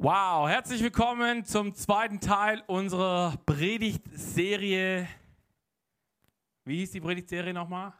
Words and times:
Wow, 0.00 0.48
herzlich 0.48 0.80
willkommen 0.80 1.44
zum 1.44 1.74
zweiten 1.74 2.20
Teil 2.20 2.62
unserer 2.68 3.36
Predigtserie. 3.44 5.08
Wie 6.64 6.76
hieß 6.76 6.92
die 6.92 7.00
Predigtserie 7.00 7.52
nochmal? 7.52 7.92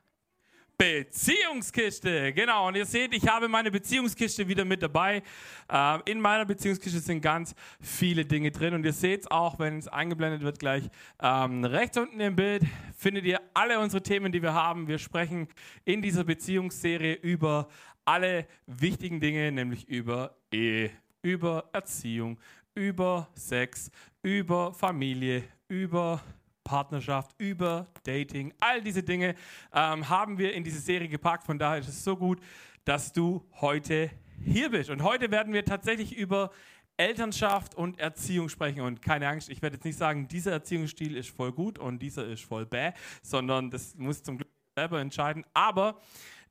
Beziehungskiste, 0.76 2.32
genau. 2.34 2.68
Und 2.68 2.76
ihr 2.76 2.86
seht, 2.86 3.12
ich 3.16 3.26
habe 3.26 3.48
meine 3.48 3.72
Beziehungskiste 3.72 4.46
wieder 4.46 4.64
mit 4.64 4.80
dabei. 4.80 5.24
Ähm, 5.68 6.02
in 6.04 6.20
meiner 6.20 6.44
Beziehungskiste 6.44 7.00
sind 7.00 7.20
ganz 7.20 7.56
viele 7.80 8.24
Dinge 8.24 8.52
drin. 8.52 8.74
Und 8.74 8.84
ihr 8.84 8.92
seht 8.92 9.22
es 9.22 9.26
auch, 9.32 9.58
wenn 9.58 9.78
es 9.78 9.88
eingeblendet 9.88 10.42
wird 10.42 10.60
gleich. 10.60 10.84
Ähm, 11.20 11.64
rechts 11.64 11.98
unten 11.98 12.20
im 12.20 12.36
Bild 12.36 12.62
findet 12.96 13.24
ihr 13.24 13.40
alle 13.54 13.80
unsere 13.80 14.04
Themen, 14.04 14.30
die 14.30 14.40
wir 14.40 14.54
haben. 14.54 14.86
Wir 14.86 14.98
sprechen 14.98 15.48
in 15.84 16.00
dieser 16.00 16.22
Beziehungsserie 16.22 17.14
über 17.14 17.66
alle 18.04 18.46
wichtigen 18.66 19.18
Dinge, 19.18 19.50
nämlich 19.50 19.88
über 19.88 20.36
Ehe 20.52 20.92
über 21.22 21.68
Erziehung, 21.72 22.38
über 22.74 23.28
Sex, 23.34 23.90
über 24.22 24.72
Familie, 24.72 25.44
über 25.68 26.22
Partnerschaft, 26.64 27.34
über 27.38 27.86
Dating. 28.02 28.52
All 28.60 28.82
diese 28.82 29.02
Dinge 29.02 29.34
ähm, 29.72 30.08
haben 30.08 30.38
wir 30.38 30.52
in 30.52 30.64
diese 30.64 30.80
Serie 30.80 31.08
gepackt. 31.08 31.44
Von 31.44 31.58
daher 31.58 31.78
ist 31.78 31.88
es 31.88 32.04
so 32.04 32.16
gut, 32.16 32.40
dass 32.84 33.12
du 33.12 33.44
heute 33.60 34.10
hier 34.44 34.70
bist. 34.70 34.90
Und 34.90 35.02
heute 35.02 35.30
werden 35.30 35.52
wir 35.52 35.64
tatsächlich 35.64 36.16
über 36.16 36.50
Elternschaft 36.98 37.74
und 37.74 37.98
Erziehung 37.98 38.48
sprechen. 38.48 38.82
Und 38.82 39.02
keine 39.02 39.28
Angst, 39.28 39.48
ich 39.48 39.62
werde 39.62 39.76
jetzt 39.76 39.84
nicht 39.84 39.98
sagen, 39.98 40.28
dieser 40.28 40.52
Erziehungsstil 40.52 41.16
ist 41.16 41.30
voll 41.30 41.52
gut 41.52 41.78
und 41.78 42.00
dieser 42.00 42.26
ist 42.26 42.44
voll 42.44 42.66
bäh, 42.66 42.92
sondern 43.22 43.70
das 43.70 43.94
muss 43.96 44.22
zum 44.22 44.36
Glück 44.36 44.48
selber 44.76 45.00
entscheiden. 45.00 45.44
Aber 45.54 46.00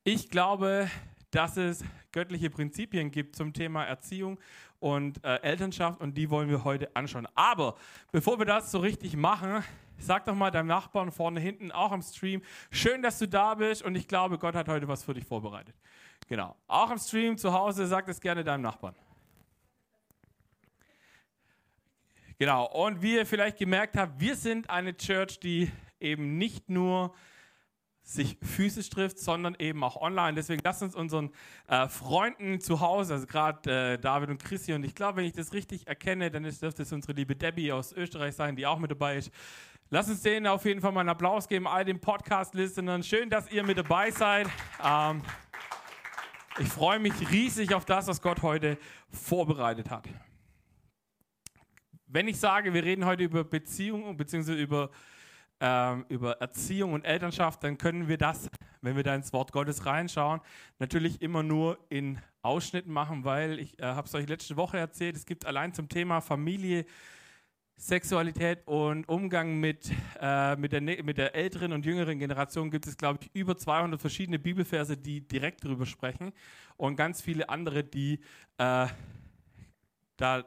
ich 0.04 0.30
glaube, 0.30 0.90
dass 1.32 1.58
es 1.58 1.84
göttliche 2.12 2.50
Prinzipien 2.50 3.12
gibt 3.12 3.36
zum 3.36 3.54
Thema 3.54 3.84
Erziehung 3.84 4.40
und 4.80 5.24
äh, 5.24 5.42
Elternschaft 5.42 6.00
und 6.02 6.18
die 6.18 6.30
wollen 6.30 6.50
wir 6.50 6.64
heute 6.64 6.96
anschauen. 6.96 7.28
Aber 7.36 7.76
bevor 8.12 8.40
wir 8.40 8.46
das 8.46 8.72
so 8.72 8.80
richtig 8.80 9.16
machen, 9.16 9.64
sag 9.98 10.26
doch 10.26 10.36
mal 10.36 10.52
deinem 10.52 10.68
Nachbarn 10.68 11.12
vorne 11.12 11.40
hinten, 11.40 11.72
auch 11.72 11.92
am 11.92 12.02
Stream, 12.02 12.42
schön, 12.72 13.02
dass 13.02 13.20
du 13.20 13.28
da 13.28 13.56
bist 13.56 13.82
und 13.82 13.96
ich 13.96 14.08
glaube, 14.08 14.38
Gott 14.38 14.56
hat 14.56 14.68
heute 14.70 14.88
was 14.88 15.04
für 15.04 15.14
dich 15.14 15.26
vorbereitet. 15.26 15.76
Genau. 16.28 16.56
Auch 16.68 16.90
am 16.90 16.98
Stream 16.98 17.38
zu 17.38 17.54
Hause, 17.54 17.88
sag 17.88 18.08
es 18.08 18.20
gerne 18.20 18.44
deinem 18.44 18.62
Nachbarn. 18.62 18.96
Genau. 22.38 22.66
Und 22.66 23.02
wie 23.02 23.16
ihr 23.16 23.26
vielleicht 23.26 23.58
gemerkt 23.58 23.98
habt, 23.98 24.20
wir 24.20 24.36
sind 24.36 24.70
eine 24.70 24.96
Church, 24.96 25.40
die 25.40 25.72
eben 26.00 26.38
nicht 26.38 26.70
nur 26.70 27.16
sich 28.08 28.38
physisch 28.42 28.90
trifft, 28.90 29.20
sondern 29.20 29.56
eben 29.60 29.84
auch 29.84 29.98
online. 29.98 30.34
Deswegen 30.36 30.62
lasst 30.64 30.82
uns 30.82 30.96
unseren 30.96 31.30
äh, 31.68 31.90
Freunden 31.90 32.62
zu 32.62 32.80
Hause, 32.80 33.16
also 33.16 33.28
gerade 33.28 33.94
äh, 33.94 33.98
David 34.00 34.30
und 34.30 34.42
Chrissy, 34.42 34.72
und 34.74 34.86
ich 34.86 34.96
glaube, 34.96 35.18
wenn 35.18 35.26
ich 35.26 35.34
das 35.34 35.52
richtig 35.52 35.88
erkenne, 35.88 36.32
dann 36.32 36.46
ist, 36.46 36.62
dürfte 36.62 36.84
es 36.84 36.94
unsere 36.94 37.12
liebe 37.12 37.36
Debbie 37.36 37.74
aus 37.74 37.92
Österreich 37.92 38.34
sein, 38.34 38.56
die 38.56 38.66
auch 38.66 38.80
mit 38.80 38.92
dabei 38.92 39.18
ist. 39.18 39.30
Lasst 39.90 40.10
uns 40.10 40.22
denen 40.22 40.48
auf 40.48 40.64
jeden 40.64 40.80
Fall 40.80 40.94
mal 40.94 41.02
einen 41.02 41.10
Applaus 41.10 41.50
geben, 41.50 41.68
all 41.68 41.84
den 41.84 42.00
Podcast-Listenern. 42.00 43.04
Schön, 43.04 43.30
dass 43.30 43.52
ihr 43.52 43.64
mit 43.64 43.78
dabei 43.78 44.10
seid. 44.10 44.48
Ähm, 44.82 45.22
ich 46.60 46.70
freue 46.70 47.00
mich 47.00 47.30
riesig 47.30 47.74
auf 47.74 47.84
das, 47.84 48.08
was 48.08 48.22
Gott 48.22 48.42
heute 48.42 48.78
vorbereitet 49.12 49.90
hat. 49.90 50.08
Wenn 52.08 52.30
ich 52.30 52.40
sage, 52.40 52.74
wir 52.74 52.86
reden 52.86 53.04
heute 53.04 53.24
über 53.24 53.44
Beziehungen 53.44 54.16
bzw. 54.16 54.54
über 54.54 54.92
ähm, 55.60 56.06
über 56.10 56.34
Erziehung 56.42 56.94
und 56.94 57.06
Elternschaft, 57.06 57.64
dann 57.64 57.78
können 57.78 58.08
wir 58.08 58.18
das, 58.18 58.50
wenn 58.82 58.96
wir 58.96 59.04
da 59.04 59.16
ins 59.16 59.34
Wort 59.34 59.52
Gottes 59.52 59.86
reinschauen, 59.86 60.42
natürlich 60.80 61.22
immer 61.22 61.44
nur 61.44 61.78
in 61.90 62.20
Ausschnitten 62.42 62.92
machen, 62.92 63.26
weil 63.26 63.60
ich 63.60 63.80
äh, 63.80 63.84
habe 63.84 64.08
es 64.08 64.16
euch 64.16 64.28
letzte 64.28 64.56
Woche 64.56 64.78
erzählt, 64.78 65.16
es 65.16 65.26
gibt 65.26 65.46
allein 65.46 65.74
zum 65.74 65.90
Thema 65.90 66.22
Familie, 66.22 66.86
Sexualität 67.80 68.66
und 68.66 69.08
Umgang 69.08 69.60
mit, 69.60 69.92
äh, 70.20 70.56
mit, 70.56 70.72
der, 70.72 70.82
mit 70.82 71.18
der 71.18 71.36
älteren 71.36 71.74
und 71.74 71.86
jüngeren 71.86 72.18
Generation 72.18 72.72
gibt 72.72 72.88
es, 72.88 72.98
glaube 72.98 73.20
ich, 73.22 73.30
über 73.36 73.56
200 73.56 74.02
verschiedene 74.02 74.40
Bibelverse, 74.40 74.98
die 74.98 75.22
direkt 75.22 75.64
darüber 75.64 75.86
sprechen 75.86 76.34
und 76.76 76.96
ganz 76.96 77.22
viele 77.22 77.50
andere, 77.50 77.84
die 77.84 78.20
äh, 78.58 78.88
da 80.18 80.44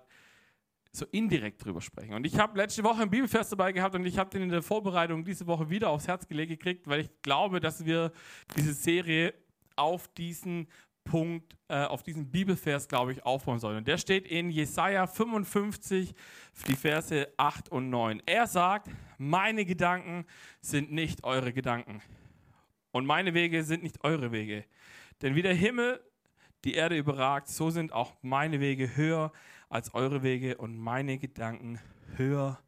so 0.92 1.06
indirekt 1.12 1.64
drüber 1.64 1.80
sprechen. 1.80 2.14
Und 2.14 2.26
ich 2.26 2.38
habe 2.38 2.58
letzte 2.58 2.82
Woche 2.82 3.02
einen 3.02 3.10
Bibelvers 3.10 3.50
dabei 3.50 3.72
gehabt 3.72 3.94
und 3.94 4.04
ich 4.04 4.18
habe 4.18 4.30
den 4.30 4.42
in 4.42 4.48
der 4.48 4.62
Vorbereitung 4.62 5.24
diese 5.24 5.46
Woche 5.46 5.70
wieder 5.70 5.90
aufs 5.90 6.08
Herz 6.08 6.26
gelegt 6.26 6.50
gekriegt, 6.50 6.88
weil 6.88 7.00
ich 7.00 7.10
glaube, 7.22 7.60
dass 7.60 7.84
wir 7.84 8.12
diese 8.56 8.72
Serie 8.72 9.34
auf 9.76 10.08
diesen 10.08 10.66
Punkt, 11.04 11.56
äh, 11.68 11.84
auf 11.84 12.02
diesen 12.02 12.30
Bibelvers, 12.30 12.88
glaube 12.88 13.12
ich, 13.12 13.24
aufbauen 13.24 13.58
sollen. 13.58 13.78
Und 13.78 13.88
der 13.88 13.98
steht 13.98 14.26
in 14.26 14.50
Jesaja 14.50 15.06
55, 15.06 16.14
die 16.66 16.76
Verse 16.76 17.28
8 17.36 17.70
und 17.70 17.88
9. 17.88 18.22
Er 18.26 18.46
sagt: 18.46 18.88
Meine 19.18 19.64
Gedanken 19.64 20.26
sind 20.60 20.92
nicht 20.92 21.24
eure 21.24 21.52
Gedanken 21.52 22.02
und 22.92 23.06
meine 23.06 23.34
Wege 23.34 23.62
sind 23.64 23.82
nicht 23.82 24.04
eure 24.04 24.32
Wege. 24.32 24.64
Denn 25.22 25.34
wie 25.34 25.42
der 25.42 25.54
Himmel 25.54 26.00
die 26.64 26.74
Erde 26.74 26.96
überragt, 26.96 27.48
so 27.48 27.70
sind 27.70 27.92
auch 27.92 28.14
meine 28.22 28.60
Wege 28.60 28.96
höher 28.96 29.32
als 29.70 29.94
eure 29.94 30.22
Wege 30.22 30.58
und 30.58 30.76
meine 30.76 31.16
Gedanken 31.16 31.78
höher 32.16 32.58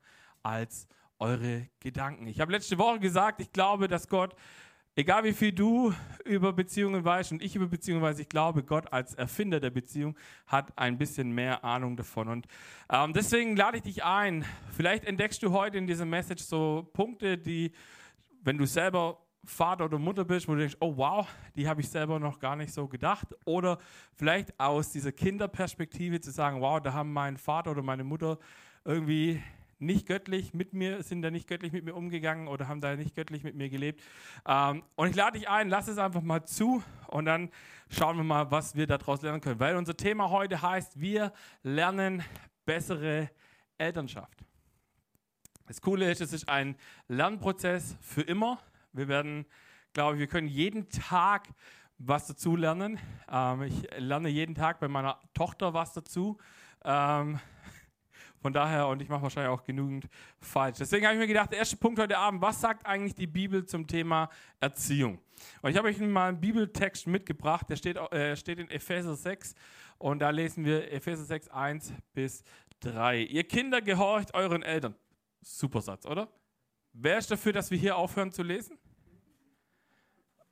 als 0.43 0.89
eure 1.19 1.69
Gedanken. 1.81 2.27
Ich 2.27 2.41
habe 2.41 2.53
letzte 2.53 2.79
Woche 2.79 3.01
gesagt, 3.01 3.41
ich 3.41 3.53
glaube, 3.53 3.89
dass 3.89 4.09
Gott, 4.09 4.35
egal 4.95 5.25
wie 5.25 5.33
viel 5.33 5.53
du 5.53 5.93
über 6.25 6.53
Beziehungen 6.53 7.05
weißt 7.05 7.33
und 7.33 7.43
ich 7.43 7.57
über 7.57 7.67
Beziehungen 7.67 8.03
weiß, 8.03 8.19
ich 8.19 8.29
glaube, 8.29 8.63
Gott 8.63 8.93
als 8.93 9.15
Erfinder 9.15 9.61
der 9.61 9.71
Beziehung 9.71 10.17
hat 10.47 10.77
ein 10.79 10.97
bisschen 10.97 11.33
mehr 11.33 11.65
Ahnung 11.65 11.97
davon. 11.97 12.29
Und 12.29 12.47
ähm, 12.89 13.13
deswegen 13.13 13.57
lade 13.57 13.79
ich 13.79 13.83
dich 13.83 14.05
ein. 14.05 14.45
Vielleicht 14.77 15.05
entdeckst 15.05 15.43
du 15.43 15.53
heute 15.53 15.79
in 15.79 15.87
dieser 15.87 16.07
Message 16.07 16.45
so 16.45 16.89
Punkte, 16.93 17.37
die, 17.37 17.73
wenn 18.43 18.59
du 18.59 18.67
selber 18.67 19.22
Vater 19.45 19.87
oder 19.87 19.99
Mutter 19.99 20.25
bist, 20.25 20.47
wo 20.47 20.53
du 20.53 20.59
denkst, 20.59 20.77
oh 20.81 20.97
wow, 20.97 21.27
die 21.57 21.69
habe 21.69 21.81
ich 21.81 21.89
selber 21.89 22.21
noch 22.21 22.39
gar 22.39 22.55
nicht 22.55 22.73
so 22.73 22.87
gedacht. 22.87 23.29
Oder 23.45 23.79
vielleicht 24.15 24.59
aus 24.61 24.93
dieser 24.93 25.13
Kinderperspektive 25.13 26.21
zu 26.21 26.31
sagen, 26.31 26.61
wow, 26.61 26.81
da 26.81 26.93
haben 26.93 27.13
mein 27.13 27.37
Vater 27.37 27.73
oder 27.73 27.83
meine 27.83 28.05
Mutter 28.05 28.39
irgendwie 28.85 29.43
nicht 29.83 30.07
göttlich 30.07 30.55
mit 30.55 30.73
mir, 30.73 31.03
sind 31.03 31.23
da 31.23 31.31
nicht 31.31 31.49
göttlich 31.49 31.73
mit 31.73 31.85
mir 31.85 31.95
umgegangen 31.95 32.47
oder 32.47 32.69
haben 32.69 32.81
da 32.81 32.95
nicht 32.95 33.17
göttlich 33.17 33.43
mit 33.43 33.57
mir 33.57 33.69
gelebt. 33.69 34.01
Ähm, 34.47 34.85
und 34.95 35.09
ich 35.09 35.17
lade 35.17 35.39
dich 35.39 35.49
ein, 35.49 35.69
lass 35.69 35.89
es 35.89 35.99
einfach 35.99 36.23
mal 36.23 36.45
zu 36.45 36.83
und 37.09 37.25
dann 37.25 37.51
schauen 37.91 38.17
wir 38.17 38.25
mal, 38.25 38.51
was 38.51 38.77
wir 38.77 38.87
daraus 38.87 39.23
lernen 39.23 39.41
können. 39.41 39.59
Weil 39.59 39.77
unser 39.77 39.97
Thema 39.97 40.31
heute 40.31 40.63
heißt, 40.63 41.01
wir 41.01 41.33
lernen 41.65 42.23
bessere 42.65 43.29
Elternschaft. 43.77 44.45
Das 45.67 45.81
Coole 45.81 46.11
ist, 46.11 46.21
es 46.21 46.33
ist 46.33 46.49
ein 46.49 46.77
Lernprozess 47.09 47.97
für 48.01 48.23
immer. 48.23 48.61
Wir 48.93 49.09
werden, 49.09 49.47
glaube 49.93 50.15
ich, 50.15 50.21
wir 50.21 50.27
können 50.27 50.49
jeden 50.49 50.89
Tag 50.91 51.49
was 51.99 52.27
dazu 52.27 52.57
lernen. 52.57 52.99
Ähm, 53.31 53.63
ich 53.63 53.89
lerne 53.97 54.29
jeden 54.29 54.55
Tag 54.55 54.81
bei 54.81 54.89
meiner 54.89 55.19
Tochter 55.35 55.73
was 55.73 55.93
dazu. 55.93 56.39
Ähm, 56.85 57.39
von 58.43 58.53
daher, 58.53 58.89
und 58.89 59.01
ich 59.01 59.09
mache 59.09 59.23
wahrscheinlich 59.23 59.53
auch 59.53 59.63
genügend 59.63 60.09
falsch. 60.41 60.79
Deswegen 60.79 61.07
habe 61.07 61.15
ich 61.15 61.21
mir 61.21 61.29
gedacht, 61.29 61.53
der 61.53 61.61
erste 61.61 61.77
Punkt 61.77 62.01
heute 62.01 62.19
Abend, 62.19 62.43
was 62.43 62.61
sagt 62.61 62.85
eigentlich 62.85 63.15
die 63.15 63.29
Bibel 63.29 63.65
zum 63.65 63.87
Thema 63.87 64.29
Erziehung? 64.59 65.21
Und 65.63 65.71
ich 65.71 65.77
habe 65.77 65.89
euch 65.89 65.99
mal 66.01 66.29
einen 66.29 66.41
Bibeltext 66.41 67.07
mitgebracht, 67.07 67.71
der 67.71 67.77
steht, 67.77 67.97
äh, 67.97 68.37
steht 68.37 68.59
in 68.59 68.69
Epheser 68.69 69.15
6 69.15 69.55
und 69.99 70.19
da 70.19 70.31
lesen 70.31 70.65
wir 70.65 70.91
Epheser 70.93 71.25
6, 71.25 71.49
1 71.49 71.93
bis 72.15 72.43
3. 72.81 73.23
Ihr 73.23 73.45
Kinder 73.45 73.81
gehorcht 73.81 74.35
euren 74.35 74.63
Eltern. 74.63 74.97
Super 75.41 75.81
Satz, 75.81 76.05
oder? 76.05 76.29
Wer 76.93 77.19
ist 77.19 77.31
dafür, 77.31 77.53
dass 77.53 77.71
wir 77.71 77.79
hier 77.79 77.97
aufhören 77.97 78.33
zu 78.33 78.43
lesen? 78.43 78.79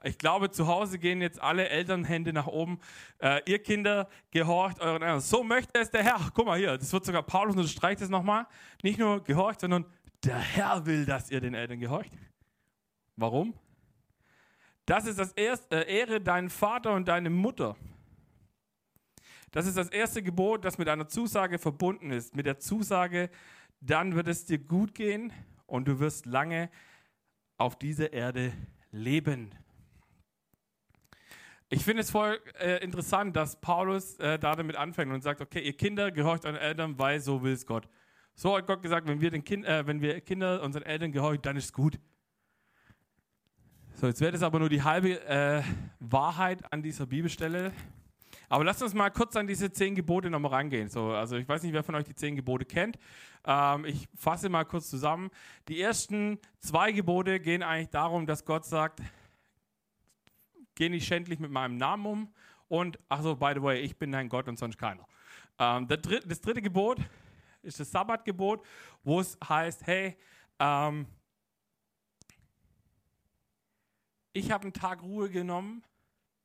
Ich 0.02 0.16
glaube, 0.16 0.50
zu 0.50 0.66
Hause 0.66 0.98
gehen 0.98 1.20
jetzt 1.20 1.40
alle 1.40 1.68
Elternhände 1.68 2.32
nach 2.32 2.46
oben. 2.46 2.80
Äh, 3.18 3.42
ihr 3.44 3.62
Kinder, 3.62 4.08
gehorcht 4.30 4.80
euren 4.80 5.02
Eltern. 5.02 5.20
So 5.20 5.42
möchte 5.42 5.78
es 5.78 5.90
der 5.90 6.02
Herr. 6.02 6.30
Guck 6.32 6.46
mal 6.46 6.58
hier, 6.58 6.78
das 6.78 6.90
wird 6.92 7.04
sogar 7.04 7.22
Paulus 7.22 7.54
unterstreicht 7.54 8.00
es 8.00 8.08
nochmal. 8.08 8.46
Nicht 8.82 8.98
nur 8.98 9.22
gehorcht, 9.22 9.60
sondern 9.60 9.84
der 10.24 10.38
Herr 10.38 10.86
will, 10.86 11.04
dass 11.04 11.30
ihr 11.30 11.40
den 11.40 11.52
Eltern 11.52 11.80
gehorcht. 11.80 12.12
Warum? 13.16 13.52
Das 14.86 15.06
ist 15.06 15.18
das 15.18 15.32
erste, 15.32 15.86
äh, 15.86 15.98
Ehre 15.98 16.20
deinen 16.20 16.48
Vater 16.48 16.94
und 16.94 17.06
deine 17.06 17.28
Mutter. 17.28 17.76
Das 19.50 19.66
ist 19.66 19.76
das 19.76 19.90
erste 19.90 20.22
Gebot, 20.22 20.64
das 20.64 20.78
mit 20.78 20.88
einer 20.88 21.08
Zusage 21.08 21.58
verbunden 21.58 22.10
ist. 22.10 22.34
Mit 22.34 22.46
der 22.46 22.58
Zusage, 22.58 23.28
dann 23.80 24.14
wird 24.14 24.28
es 24.28 24.46
dir 24.46 24.58
gut 24.58 24.94
gehen 24.94 25.32
und 25.70 25.86
du 25.88 26.00
wirst 26.00 26.26
lange 26.26 26.70
auf 27.56 27.78
dieser 27.78 28.12
Erde 28.12 28.52
leben. 28.90 29.54
Ich 31.68 31.84
finde 31.84 32.02
es 32.02 32.10
voll 32.10 32.40
äh, 32.58 32.82
interessant, 32.82 33.36
dass 33.36 33.60
Paulus 33.60 34.18
äh, 34.18 34.38
da 34.38 34.56
damit 34.56 34.74
anfängt 34.74 35.12
und 35.12 35.22
sagt, 35.22 35.40
okay, 35.40 35.60
ihr 35.60 35.76
Kinder 35.76 36.10
gehorcht 36.10 36.44
euren 36.44 36.56
Eltern, 36.56 36.98
weil 36.98 37.20
so 37.20 37.42
will 37.42 37.52
es 37.52 37.64
Gott. 37.64 37.88
So 38.34 38.56
hat 38.56 38.66
Gott 38.66 38.82
gesagt, 38.82 39.06
wenn 39.06 39.20
wir, 39.20 39.30
den 39.30 39.44
kind, 39.44 39.64
äh, 39.64 39.86
wenn 39.86 40.00
wir 40.00 40.20
Kinder 40.20 40.62
unseren 40.62 40.82
Eltern 40.82 41.12
gehorchen, 41.12 41.42
dann 41.42 41.56
ist 41.56 41.66
es 41.66 41.72
gut. 41.72 42.00
So, 43.94 44.06
jetzt 44.06 44.20
wäre 44.20 44.32
das 44.32 44.42
aber 44.42 44.58
nur 44.58 44.68
die 44.68 44.82
halbe 44.82 45.20
äh, 45.26 45.62
Wahrheit 46.00 46.72
an 46.72 46.82
dieser 46.82 47.06
Bibelstelle. 47.06 47.72
Aber 48.48 48.64
lasst 48.64 48.82
uns 48.82 48.94
mal 48.94 49.10
kurz 49.10 49.36
an 49.36 49.46
diese 49.46 49.70
zehn 49.70 49.94
Gebote 49.94 50.28
nochmal 50.28 50.52
rangehen. 50.52 50.88
So, 50.88 51.12
also 51.12 51.36
ich 51.36 51.48
weiß 51.48 51.62
nicht, 51.62 51.72
wer 51.72 51.84
von 51.84 51.94
euch 51.94 52.04
die 52.04 52.16
zehn 52.16 52.34
Gebote 52.34 52.64
kennt. 52.64 52.98
Ähm, 53.44 53.84
ich 53.84 54.08
fasse 54.14 54.48
mal 54.48 54.64
kurz 54.64 54.90
zusammen. 54.90 55.30
Die 55.68 55.80
ersten 55.80 56.38
zwei 56.58 56.92
Gebote 56.92 57.40
gehen 57.40 57.62
eigentlich 57.62 57.90
darum, 57.90 58.26
dass 58.26 58.44
Gott 58.44 58.64
sagt, 58.64 59.00
geh 60.74 60.88
nicht 60.88 61.06
schändlich 61.06 61.38
mit 61.38 61.50
meinem 61.50 61.76
Namen 61.76 62.06
um. 62.06 62.34
Und, 62.68 62.98
ach 63.08 63.22
so, 63.22 63.36
by 63.36 63.52
the 63.54 63.62
way, 63.62 63.80
ich 63.80 63.98
bin 63.98 64.12
dein 64.12 64.28
Gott 64.28 64.48
und 64.48 64.58
sonst 64.58 64.78
keiner. 64.78 65.06
Ähm, 65.58 65.88
das, 65.88 66.00
dritte, 66.00 66.28
das 66.28 66.40
dritte 66.40 66.62
Gebot 66.62 66.98
ist 67.62 67.80
das 67.80 67.90
Sabbatgebot, 67.90 68.64
wo 69.02 69.20
es 69.20 69.36
heißt, 69.46 69.86
hey, 69.86 70.16
ähm, 70.58 71.06
ich 74.32 74.50
habe 74.50 74.64
einen 74.64 74.72
Tag 74.72 75.02
Ruhe 75.02 75.28
genommen 75.28 75.82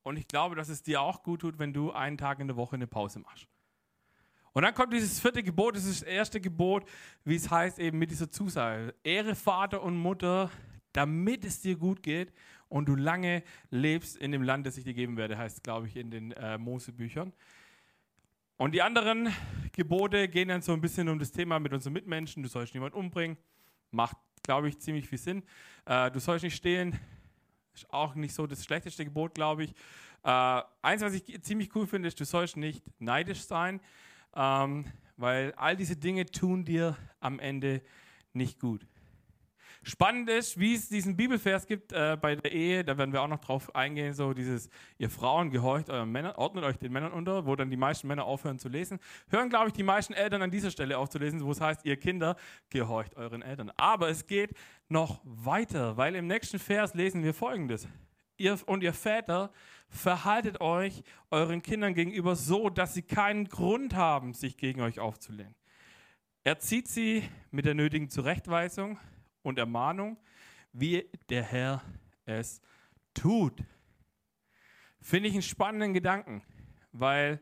und 0.02 0.16
ich 0.16 0.26
glaube, 0.28 0.56
dass 0.56 0.68
es 0.68 0.82
dir 0.82 1.00
auch 1.00 1.22
gut 1.22 1.40
tut, 1.40 1.58
wenn 1.58 1.72
du 1.72 1.92
einen 1.92 2.18
Tag 2.18 2.40
in 2.40 2.48
der 2.48 2.56
Woche 2.56 2.76
eine 2.76 2.86
Pause 2.86 3.20
machst. 3.20 3.46
Und 4.56 4.62
dann 4.62 4.72
kommt 4.72 4.90
dieses 4.94 5.20
vierte 5.20 5.42
Gebot, 5.42 5.76
das 5.76 5.84
ist 5.84 6.00
das 6.00 6.08
erste 6.08 6.40
Gebot, 6.40 6.88
wie 7.26 7.34
es 7.34 7.50
heißt, 7.50 7.78
eben 7.78 7.98
mit 7.98 8.10
dieser 8.10 8.30
Zusage. 8.30 8.94
Ehre 9.04 9.34
Vater 9.34 9.82
und 9.82 9.98
Mutter, 9.98 10.50
damit 10.92 11.44
es 11.44 11.60
dir 11.60 11.76
gut 11.76 12.02
geht 12.02 12.32
und 12.70 12.88
du 12.88 12.94
lange 12.94 13.42
lebst 13.68 14.16
in 14.16 14.32
dem 14.32 14.42
Land, 14.42 14.66
das 14.66 14.78
ich 14.78 14.84
dir 14.84 14.94
geben 14.94 15.18
werde, 15.18 15.36
heißt, 15.36 15.62
glaube 15.62 15.88
ich, 15.88 15.96
in 15.96 16.10
den 16.10 16.32
äh, 16.32 16.56
Mosebüchern. 16.56 17.34
Und 18.56 18.72
die 18.72 18.80
anderen 18.80 19.28
Gebote 19.72 20.26
gehen 20.26 20.48
dann 20.48 20.62
so 20.62 20.72
ein 20.72 20.80
bisschen 20.80 21.10
um 21.10 21.18
das 21.18 21.32
Thema 21.32 21.60
mit 21.60 21.74
unseren 21.74 21.92
Mitmenschen. 21.92 22.42
Du 22.42 22.48
sollst 22.48 22.72
niemanden 22.72 22.96
umbringen. 22.96 23.36
Macht, 23.90 24.16
glaube 24.42 24.70
ich, 24.70 24.78
ziemlich 24.78 25.06
viel 25.06 25.18
Sinn. 25.18 25.42
Äh, 25.84 26.10
du 26.10 26.18
sollst 26.18 26.44
nicht 26.44 26.56
stehlen. 26.56 26.98
Ist 27.74 27.92
auch 27.92 28.14
nicht 28.14 28.32
so 28.32 28.46
das 28.46 28.64
schlechteste 28.64 29.04
Gebot, 29.04 29.34
glaube 29.34 29.64
ich. 29.64 29.74
Äh, 30.24 30.62
eins, 30.80 31.02
was 31.02 31.12
ich 31.12 31.42
ziemlich 31.42 31.76
cool 31.76 31.86
finde, 31.86 32.08
ist, 32.08 32.18
du 32.18 32.24
sollst 32.24 32.56
nicht 32.56 32.82
neidisch 32.98 33.42
sein, 33.42 33.82
ähm, 34.36 34.84
weil 35.16 35.52
all 35.56 35.76
diese 35.76 35.96
Dinge 35.96 36.26
tun 36.26 36.64
dir 36.64 36.96
am 37.20 37.38
Ende 37.38 37.82
nicht 38.32 38.60
gut. 38.60 38.86
Spannend 39.88 40.28
ist, 40.28 40.58
wie 40.58 40.74
es 40.74 40.88
diesen 40.88 41.16
Bibelvers 41.16 41.64
gibt 41.64 41.92
äh, 41.92 42.18
bei 42.20 42.34
der 42.34 42.50
Ehe, 42.50 42.84
da 42.84 42.98
werden 42.98 43.12
wir 43.12 43.22
auch 43.22 43.28
noch 43.28 43.38
drauf 43.38 43.72
eingehen, 43.76 44.14
so 44.14 44.34
dieses, 44.34 44.68
ihr 44.98 45.08
Frauen 45.08 45.50
gehorcht 45.50 45.90
euren 45.90 46.10
Männern, 46.10 46.34
ordnet 46.34 46.64
euch 46.64 46.76
den 46.76 46.90
Männern 46.90 47.12
unter, 47.12 47.46
wo 47.46 47.54
dann 47.54 47.70
die 47.70 47.76
meisten 47.76 48.08
Männer 48.08 48.24
aufhören 48.24 48.58
zu 48.58 48.68
lesen. 48.68 48.98
Hören, 49.28 49.48
glaube 49.48 49.68
ich, 49.68 49.74
die 49.74 49.84
meisten 49.84 50.12
Eltern 50.12 50.42
an 50.42 50.50
dieser 50.50 50.72
Stelle 50.72 50.98
aufzulesen, 50.98 51.40
wo 51.44 51.52
es 51.52 51.60
heißt, 51.60 51.84
ihr 51.84 51.96
Kinder 51.96 52.34
gehorcht 52.68 53.14
euren 53.14 53.42
Eltern. 53.42 53.70
Aber 53.76 54.08
es 54.08 54.26
geht 54.26 54.56
noch 54.88 55.20
weiter, 55.22 55.96
weil 55.96 56.16
im 56.16 56.26
nächsten 56.26 56.58
Vers 56.58 56.94
lesen 56.94 57.22
wir 57.22 57.32
folgendes. 57.32 57.86
Ihr 58.36 58.58
und 58.66 58.82
ihr 58.82 58.92
Väter 58.92 59.52
verhaltet 59.88 60.60
euch 60.60 61.02
euren 61.30 61.62
Kindern 61.62 61.94
gegenüber 61.94 62.36
so, 62.36 62.70
dass 62.70 62.94
sie 62.94 63.02
keinen 63.02 63.48
Grund 63.48 63.94
haben, 63.94 64.34
sich 64.34 64.56
gegen 64.56 64.80
euch 64.80 65.00
aufzulehnen. 65.00 65.54
Erzieht 66.42 66.88
sie 66.88 67.28
mit 67.50 67.64
der 67.64 67.74
nötigen 67.74 68.08
Zurechtweisung, 68.08 68.98
und 69.46 69.60
Ermahnung, 69.60 70.18
wie 70.72 71.08
der 71.28 71.44
Herr 71.44 71.82
es 72.24 72.60
tut. 73.14 73.62
Finde 75.00 75.28
ich 75.28 75.34
einen 75.34 75.42
spannenden 75.42 75.94
Gedanken, 75.94 76.42
weil 76.90 77.40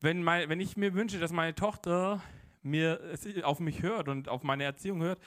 wenn, 0.00 0.22
mein, 0.22 0.48
wenn 0.48 0.60
ich 0.60 0.76
mir 0.76 0.94
wünsche, 0.94 1.18
dass 1.18 1.32
meine 1.32 1.56
Tochter 1.56 2.22
mir 2.62 3.16
auf 3.42 3.58
mich 3.58 3.82
hört 3.82 4.08
und 4.08 4.28
auf 4.28 4.44
meine 4.44 4.62
Erziehung 4.62 5.02
hört, 5.02 5.20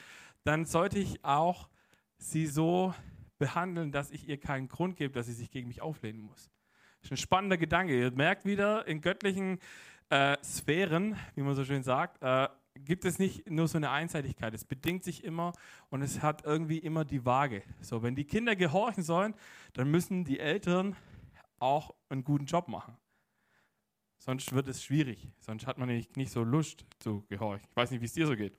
dann 0.45 0.65
sollte 0.65 0.97
ich 0.97 1.23
auch 1.25 1.68
sie 2.18 2.47
so 2.47 2.94
behandeln, 3.37 3.91
dass 3.91 4.11
ich 4.11 4.27
ihr 4.27 4.39
keinen 4.39 4.67
Grund 4.67 4.97
gebe, 4.97 5.13
dass 5.13 5.27
sie 5.27 5.33
sich 5.33 5.51
gegen 5.51 5.67
mich 5.67 5.81
auflehnen 5.81 6.21
muss. 6.21 6.51
Das 7.01 7.07
ist 7.07 7.11
ein 7.11 7.17
spannender 7.17 7.57
Gedanke. 7.57 7.97
Ihr 7.97 8.11
merkt 8.11 8.45
wieder, 8.45 8.87
in 8.87 9.01
göttlichen 9.01 9.59
äh, 10.09 10.37
Sphären, 10.43 11.15
wie 11.35 11.41
man 11.41 11.55
so 11.55 11.65
schön 11.65 11.83
sagt, 11.83 12.21
äh, 12.21 12.47
gibt 12.75 13.05
es 13.05 13.19
nicht 13.19 13.49
nur 13.49 13.67
so 13.67 13.77
eine 13.77 13.89
Einseitigkeit. 13.91 14.53
Es 14.53 14.65
bedingt 14.65 15.03
sich 15.03 15.23
immer 15.23 15.53
und 15.89 16.01
es 16.01 16.21
hat 16.21 16.45
irgendwie 16.45 16.77
immer 16.79 17.05
die 17.05 17.25
Waage. 17.25 17.63
So, 17.81 18.03
wenn 18.03 18.15
die 18.15 18.25
Kinder 18.25 18.55
gehorchen 18.55 19.03
sollen, 19.03 19.33
dann 19.73 19.89
müssen 19.89 20.25
die 20.25 20.39
Eltern 20.39 20.95
auch 21.59 21.95
einen 22.09 22.23
guten 22.23 22.45
Job 22.45 22.67
machen. 22.67 22.97
Sonst 24.17 24.53
wird 24.53 24.67
es 24.67 24.83
schwierig. 24.83 25.29
Sonst 25.39 25.67
hat 25.67 25.77
man 25.77 25.87
nicht, 25.87 26.17
nicht 26.17 26.31
so 26.31 26.43
Lust 26.43 26.85
zu 26.99 27.23
gehorchen. 27.27 27.67
Ich 27.69 27.75
weiß 27.75 27.91
nicht, 27.91 28.01
wie 28.01 28.05
es 28.05 28.13
dir 28.13 28.27
so 28.27 28.35
geht. 28.35 28.57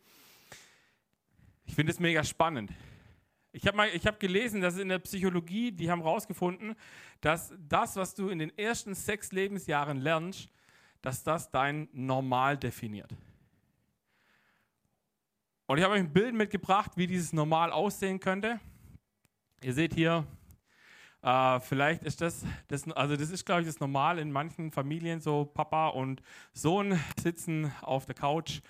Ich 1.65 1.75
finde 1.75 1.93
es 1.93 1.99
mega 1.99 2.23
spannend. 2.23 2.73
Ich 3.57 3.67
habe 3.67 3.85
hab 3.85 4.21
gelesen, 4.21 4.61
dass 4.61 4.77
in 4.77 4.91
der 4.91 4.99
Psychologie, 4.99 5.73
die 5.73 5.91
haben 5.91 6.03
herausgefunden, 6.03 6.75
dass 7.23 7.55
das, 7.59 7.97
was 7.97 8.15
du 8.15 8.29
in 8.29 8.39
den 8.39 8.57
ersten 8.59 8.95
sechs 8.95 9.33
Lebensjahren 9.33 9.97
lernst, 9.97 10.51
dass 11.01 11.23
das 11.23 11.51
dein 11.51 11.89
Normal 11.95 12.59
definiert. 12.59 13.17
Und 15.65 15.79
ich 15.79 15.85
habe 15.85 15.95
euch 15.95 16.01
ein 16.01 16.13
Bild 16.13 16.35
mitgebracht, 16.35 16.91
wie 16.97 17.07
dieses 17.07 17.33
Normal 17.33 17.73
aussehen 17.73 18.21
könnte. 18.21 18.61
Ihr 19.63 19.73
seht 19.73 19.95
hier, 19.95 20.27
äh, 21.23 21.59
vielleicht 21.61 22.03
ist 22.03 22.21
das, 22.21 22.45
das, 22.69 22.87
also 22.93 23.17
das 23.17 23.31
ist, 23.31 23.47
glaube 23.47 23.63
ich, 23.63 23.67
das 23.67 23.81
Normal 23.81 24.19
in 24.19 24.33
manchen 24.33 24.71
Familien, 24.71 25.23
so 25.23 25.47
Papa 25.47 25.89
und 25.89 26.21
Sohn 26.53 27.01
sitzen 27.19 27.73
auf 27.81 28.05
der 28.05 28.17
Couch, 28.17 28.61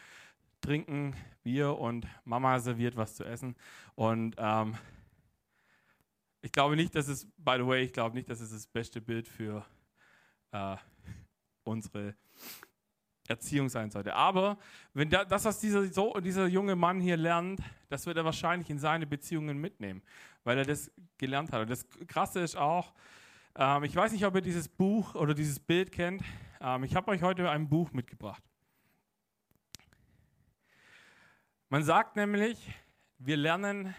trinken 0.67 1.15
Bier 1.45 1.79
und 1.79 2.09
Mama 2.25 2.59
serviert 2.59 2.97
was 2.97 3.15
zu 3.15 3.25
essen. 3.25 3.55
Und 3.95 4.35
ähm, 4.37 4.77
ich 6.43 6.51
glaube 6.51 6.75
nicht, 6.75 6.93
dass 6.97 7.07
es, 7.07 7.25
by 7.37 7.55
the 7.57 7.67
way, 7.67 7.85
ich 7.85 7.93
glaube 7.93 8.17
nicht, 8.17 8.29
dass 8.29 8.41
es 8.41 8.51
das 8.51 8.67
beste 8.67 9.01
Bild 9.01 9.29
für 9.29 9.65
äh, 10.51 10.77
unsere 11.63 12.17
Erziehung 13.29 13.69
sein 13.69 13.93
sollte. 13.93 14.15
Aber 14.15 14.59
wenn 14.93 15.09
das, 15.09 15.45
was 15.45 15.61
dieser, 15.61 15.87
so, 15.93 16.15
dieser 16.15 16.49
junge 16.49 16.75
Mann 16.75 17.01
hier 17.01 17.17
lernt, 17.17 17.61
das 17.89 18.07
wird 18.07 18.17
er 18.17 18.25
wahrscheinlich 18.25 18.69
in 18.69 18.81
seine 18.81 19.07
Beziehungen 19.07 19.59
mitnehmen, 19.59 20.03
weil 20.43 20.59
er 20.59 20.65
das 20.65 20.91
gelernt 21.17 21.53
hat. 21.53 21.63
Und 21.63 21.71
das 21.71 21.87
Krasse 22.09 22.41
ist 22.41 22.57
auch, 22.57 22.93
ähm, 23.55 23.85
ich 23.85 23.95
weiß 23.95 24.11
nicht, 24.11 24.27
ob 24.27 24.35
ihr 24.35 24.41
dieses 24.41 24.69
Buch 24.69 25.15
oder 25.15 25.33
dieses 25.33 25.61
Bild 25.61 25.93
kennt. 25.93 26.23
Ähm, 26.61 26.83
ich 26.83 26.97
habe 26.97 27.13
euch 27.13 27.23
heute 27.23 27.49
ein 27.49 27.69
Buch 27.69 27.93
mitgebracht. 27.93 28.43
Man 31.69 31.83
sagt 31.83 32.15
nämlich, 32.15 32.57
wir 33.19 33.37
lernen 33.37 33.93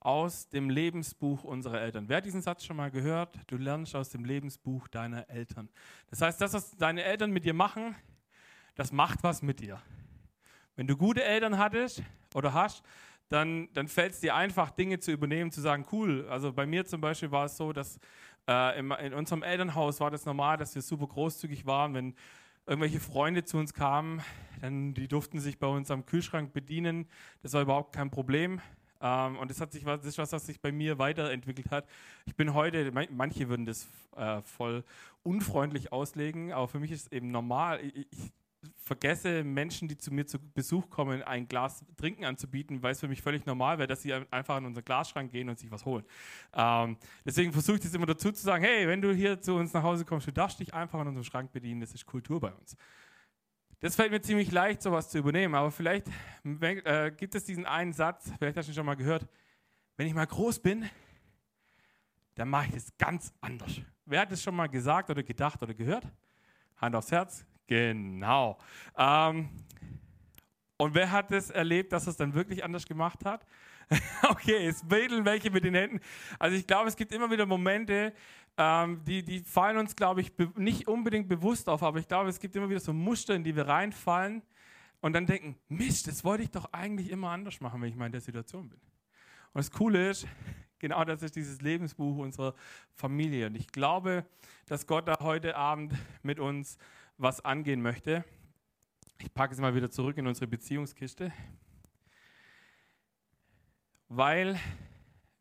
aus 0.00 0.50
dem 0.50 0.68
Lebensbuch 0.68 1.42
unserer 1.42 1.80
Eltern. 1.80 2.10
Wer 2.10 2.18
hat 2.18 2.26
diesen 2.26 2.42
Satz 2.42 2.62
schon 2.62 2.76
mal 2.76 2.90
gehört? 2.90 3.38
Du 3.46 3.56
lernst 3.56 3.96
aus 3.96 4.10
dem 4.10 4.26
Lebensbuch 4.26 4.86
deiner 4.88 5.30
Eltern. 5.30 5.70
Das 6.10 6.20
heißt, 6.20 6.42
das, 6.42 6.52
was 6.52 6.76
deine 6.76 7.02
Eltern 7.02 7.30
mit 7.30 7.46
dir 7.46 7.54
machen, 7.54 7.96
das 8.74 8.92
macht 8.92 9.22
was 9.22 9.40
mit 9.40 9.60
dir. 9.60 9.80
Wenn 10.76 10.86
du 10.86 10.94
gute 10.94 11.24
Eltern 11.24 11.56
hattest 11.56 12.02
oder 12.34 12.52
hast, 12.52 12.82
dann, 13.30 13.72
dann 13.72 13.88
fällt 13.88 14.12
es 14.12 14.20
dir 14.20 14.34
einfach, 14.34 14.70
Dinge 14.70 14.98
zu 14.98 15.10
übernehmen, 15.10 15.50
zu 15.50 15.62
sagen, 15.62 15.86
cool. 15.90 16.28
Also 16.28 16.52
bei 16.52 16.66
mir 16.66 16.84
zum 16.84 17.00
Beispiel 17.00 17.30
war 17.30 17.46
es 17.46 17.56
so, 17.56 17.72
dass 17.72 17.98
äh, 18.46 18.78
in, 18.78 18.90
in 18.90 19.14
unserem 19.14 19.42
Elternhaus 19.42 20.00
war 20.00 20.10
das 20.10 20.26
normal, 20.26 20.58
dass 20.58 20.74
wir 20.74 20.82
super 20.82 21.06
großzügig 21.06 21.64
waren, 21.64 21.94
wenn 21.94 22.14
irgendwelche 22.66 23.00
Freunde 23.00 23.44
zu 23.44 23.58
uns 23.58 23.74
kamen, 23.74 24.22
dann 24.60 24.94
die 24.94 25.08
durften 25.08 25.40
sich 25.40 25.58
bei 25.58 25.66
uns 25.66 25.90
am 25.90 26.06
Kühlschrank 26.06 26.52
bedienen. 26.52 27.06
Das 27.42 27.52
war 27.52 27.62
überhaupt 27.62 27.94
kein 27.94 28.10
Problem. 28.10 28.60
Ähm, 29.00 29.36
und 29.36 29.50
das, 29.50 29.60
hat 29.60 29.72
sich, 29.72 29.84
das 29.84 30.04
ist 30.06 30.18
was, 30.18 30.32
was 30.32 30.46
sich 30.46 30.60
bei 30.60 30.72
mir 30.72 30.98
weiterentwickelt 30.98 31.70
hat. 31.70 31.86
Ich 32.24 32.34
bin 32.34 32.54
heute, 32.54 32.90
manche 33.10 33.48
würden 33.48 33.66
das 33.66 33.86
äh, 34.16 34.40
voll 34.42 34.84
unfreundlich 35.22 35.92
auslegen, 35.92 36.52
aber 36.52 36.68
für 36.68 36.80
mich 36.80 36.90
ist 36.90 37.06
es 37.06 37.12
eben 37.12 37.30
normal. 37.30 37.80
Ich, 37.84 38.06
ich 38.10 38.32
vergesse, 38.76 39.44
Menschen, 39.44 39.88
die 39.88 39.96
zu 39.96 40.12
mir 40.12 40.26
zu 40.26 40.38
Besuch 40.38 40.90
kommen, 40.90 41.22
ein 41.22 41.48
Glas 41.48 41.84
Trinken 41.96 42.24
anzubieten, 42.24 42.82
weil 42.82 42.92
es 42.92 43.00
für 43.00 43.08
mich 43.08 43.22
völlig 43.22 43.46
normal 43.46 43.78
wäre, 43.78 43.86
dass 43.86 44.02
sie 44.02 44.12
einfach 44.12 44.58
in 44.58 44.66
unseren 44.66 44.84
Glasschrank 44.84 45.30
gehen 45.30 45.48
und 45.48 45.58
sich 45.58 45.70
was 45.70 45.84
holen. 45.84 46.04
Ähm, 46.52 46.96
deswegen 47.24 47.52
versuche 47.52 47.76
ich 47.76 47.82
das 47.82 47.94
immer 47.94 48.06
dazu 48.06 48.32
zu 48.32 48.42
sagen, 48.42 48.64
hey, 48.64 48.86
wenn 48.88 49.00
du 49.00 49.12
hier 49.14 49.40
zu 49.40 49.54
uns 49.54 49.72
nach 49.72 49.82
Hause 49.82 50.04
kommst, 50.04 50.26
du 50.26 50.32
darfst 50.32 50.60
dich 50.60 50.74
einfach 50.74 51.00
in 51.00 51.08
unserem 51.08 51.24
Schrank 51.24 51.52
bedienen, 51.52 51.80
das 51.80 51.94
ist 51.94 52.06
Kultur 52.06 52.40
bei 52.40 52.52
uns. 52.52 52.76
Das 53.80 53.96
fällt 53.96 54.10
mir 54.10 54.20
ziemlich 54.20 54.50
leicht, 54.50 54.82
sowas 54.82 55.10
zu 55.10 55.18
übernehmen, 55.18 55.54
aber 55.54 55.70
vielleicht 55.70 56.06
äh, 56.44 57.10
gibt 57.10 57.34
es 57.34 57.44
diesen 57.44 57.66
einen 57.66 57.92
Satz, 57.92 58.32
vielleicht 58.38 58.56
hast 58.56 58.66
du 58.66 58.72
ihn 58.72 58.76
schon 58.76 58.86
mal 58.86 58.96
gehört, 58.96 59.28
wenn 59.96 60.06
ich 60.06 60.14
mal 60.14 60.26
groß 60.26 60.60
bin, 60.60 60.88
dann 62.34 62.48
mache 62.48 62.66
ich 62.66 62.72
das 62.72 62.96
ganz 62.98 63.32
anders. 63.40 63.80
Wer 64.06 64.20
hat 64.20 64.32
das 64.32 64.42
schon 64.42 64.56
mal 64.56 64.68
gesagt 64.68 65.10
oder 65.10 65.22
gedacht 65.22 65.62
oder 65.62 65.74
gehört? 65.74 66.06
Hand 66.76 66.96
aufs 66.96 67.12
Herz, 67.12 67.46
Genau. 67.66 68.58
Ähm, 68.96 69.48
und 70.76 70.94
wer 70.94 71.10
hat 71.12 71.30
es 71.32 71.50
erlebt, 71.50 71.92
dass 71.92 72.06
es 72.06 72.16
dann 72.16 72.34
wirklich 72.34 72.64
anders 72.64 72.86
gemacht 72.86 73.24
hat? 73.24 73.46
okay, 74.28 74.66
es 74.66 74.88
wedeln 74.90 75.24
welche 75.24 75.50
mit 75.50 75.64
den 75.64 75.74
Händen. 75.74 76.00
Also 76.38 76.56
ich 76.56 76.66
glaube, 76.66 76.88
es 76.88 76.96
gibt 76.96 77.12
immer 77.12 77.30
wieder 77.30 77.46
Momente, 77.46 78.12
ähm, 78.56 79.02
die, 79.04 79.22
die 79.22 79.40
fallen 79.40 79.76
uns, 79.78 79.96
glaube 79.96 80.20
ich, 80.20 80.32
nicht 80.56 80.88
unbedingt 80.88 81.28
bewusst 81.28 81.68
auf, 81.68 81.82
aber 81.82 81.98
ich 81.98 82.08
glaube, 82.08 82.30
es 82.30 82.38
gibt 82.38 82.54
immer 82.56 82.68
wieder 82.68 82.80
so 82.80 82.92
Muster, 82.92 83.34
in 83.34 83.44
die 83.44 83.54
wir 83.56 83.66
reinfallen 83.66 84.42
und 85.00 85.12
dann 85.12 85.26
denken, 85.26 85.56
Mist, 85.68 86.06
das 86.06 86.24
wollte 86.24 86.44
ich 86.44 86.50
doch 86.50 86.72
eigentlich 86.72 87.10
immer 87.10 87.30
anders 87.30 87.60
machen, 87.60 87.80
wenn 87.82 87.88
ich 87.88 87.96
mal 87.96 88.06
in 88.06 88.12
der 88.12 88.20
Situation 88.20 88.68
bin. 88.68 88.80
Und 89.52 89.58
das 89.58 89.70
Coole 89.70 90.10
ist, 90.10 90.26
genau 90.78 91.04
das 91.04 91.22
ist 91.22 91.36
dieses 91.36 91.60
Lebensbuch 91.60 92.16
unserer 92.18 92.54
Familie. 92.94 93.48
Und 93.48 93.56
ich 93.56 93.68
glaube, 93.68 94.24
dass 94.66 94.86
Gott 94.86 95.08
da 95.08 95.18
heute 95.20 95.56
Abend 95.56 95.94
mit 96.22 96.38
uns 96.38 96.78
was 97.16 97.44
angehen 97.44 97.82
möchte. 97.82 98.24
Ich 99.18 99.32
packe 99.32 99.54
es 99.54 99.60
mal 99.60 99.74
wieder 99.74 99.90
zurück 99.90 100.18
in 100.18 100.26
unsere 100.26 100.46
Beziehungskiste, 100.46 101.32
weil 104.08 104.58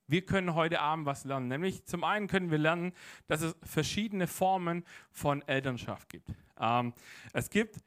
wir 0.08 0.26
können 0.26 0.54
heute 0.54 0.80
Abend 0.80 1.06
was 1.06 1.26
lernen. 1.26 1.48
Nämlich 1.48 1.86
zum 1.86 2.04
einen 2.04 2.28
können 2.28 2.52
wir 2.52 2.58
lernen, 2.58 2.94
dass 3.28 3.42
es 3.42 3.56
verschiedene 3.64 4.28
Formen 4.28 4.86
von 5.12 5.42
Elternschaft 5.48 6.10
gibt. 6.10 6.30
Ähm, 6.60 6.94
es 7.34 7.50
gibt 7.50 7.78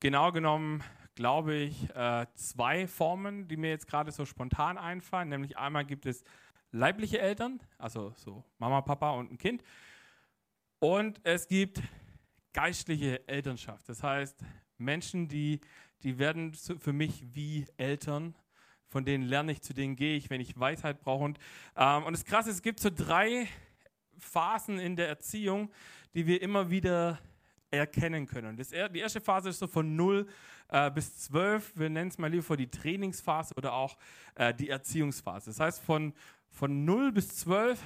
genau 0.00 0.32
genommen, 0.32 0.82
glaube 1.14 1.54
ich, 1.54 1.94
äh, 1.94 2.26
zwei 2.34 2.86
Formen, 2.86 3.48
die 3.48 3.56
mir 3.56 3.70
jetzt 3.70 3.88
gerade 3.88 4.12
so 4.12 4.24
spontan 4.24 4.78
einfallen. 4.78 5.28
Nämlich 5.28 5.58
einmal 5.58 5.84
gibt 5.84 6.06
es 6.06 6.24
leibliche 6.72 7.18
Eltern, 7.18 7.60
also 7.78 8.12
so 8.16 8.44
Mama, 8.58 8.80
Papa 8.82 9.10
und 9.10 9.32
ein 9.32 9.38
Kind. 9.38 9.62
Und 10.78 11.20
es 11.24 11.48
gibt 11.48 11.82
geistliche 12.56 13.28
Elternschaft. 13.28 13.86
Das 13.86 14.02
heißt, 14.02 14.42
Menschen, 14.78 15.28
die, 15.28 15.60
die 16.02 16.18
werden 16.18 16.54
für 16.54 16.94
mich 16.94 17.22
wie 17.34 17.66
Eltern. 17.76 18.34
Von 18.88 19.04
denen 19.04 19.24
lerne 19.24 19.52
ich, 19.52 19.60
zu 19.60 19.74
denen 19.74 19.94
gehe 19.94 20.16
ich, 20.16 20.30
wenn 20.30 20.40
ich 20.40 20.58
Weisheit 20.58 21.02
brauche. 21.02 21.24
Und, 21.24 21.38
ähm, 21.76 22.04
und 22.04 22.14
das 22.14 22.24
Krasse, 22.24 22.48
es 22.48 22.62
gibt 22.62 22.80
so 22.80 22.88
drei 22.88 23.46
Phasen 24.16 24.78
in 24.78 24.96
der 24.96 25.06
Erziehung, 25.06 25.70
die 26.14 26.26
wir 26.26 26.40
immer 26.40 26.70
wieder 26.70 27.18
erkennen 27.70 28.24
können. 28.26 28.56
Das, 28.56 28.70
die 28.70 29.00
erste 29.00 29.20
Phase 29.20 29.50
ist 29.50 29.58
so 29.58 29.66
von 29.66 29.94
0 29.94 30.26
äh, 30.68 30.90
bis 30.90 31.14
12. 31.24 31.76
Wir 31.76 31.90
nennen 31.90 32.08
es 32.08 32.16
mal 32.16 32.30
lieber 32.30 32.56
die 32.56 32.70
Trainingsphase 32.70 33.54
oder 33.54 33.74
auch 33.74 33.98
äh, 34.34 34.54
die 34.54 34.70
Erziehungsphase. 34.70 35.50
Das 35.50 35.60
heißt, 35.60 35.82
von, 35.82 36.14
von 36.48 36.86
0 36.86 37.12
bis 37.12 37.36
12, 37.36 37.78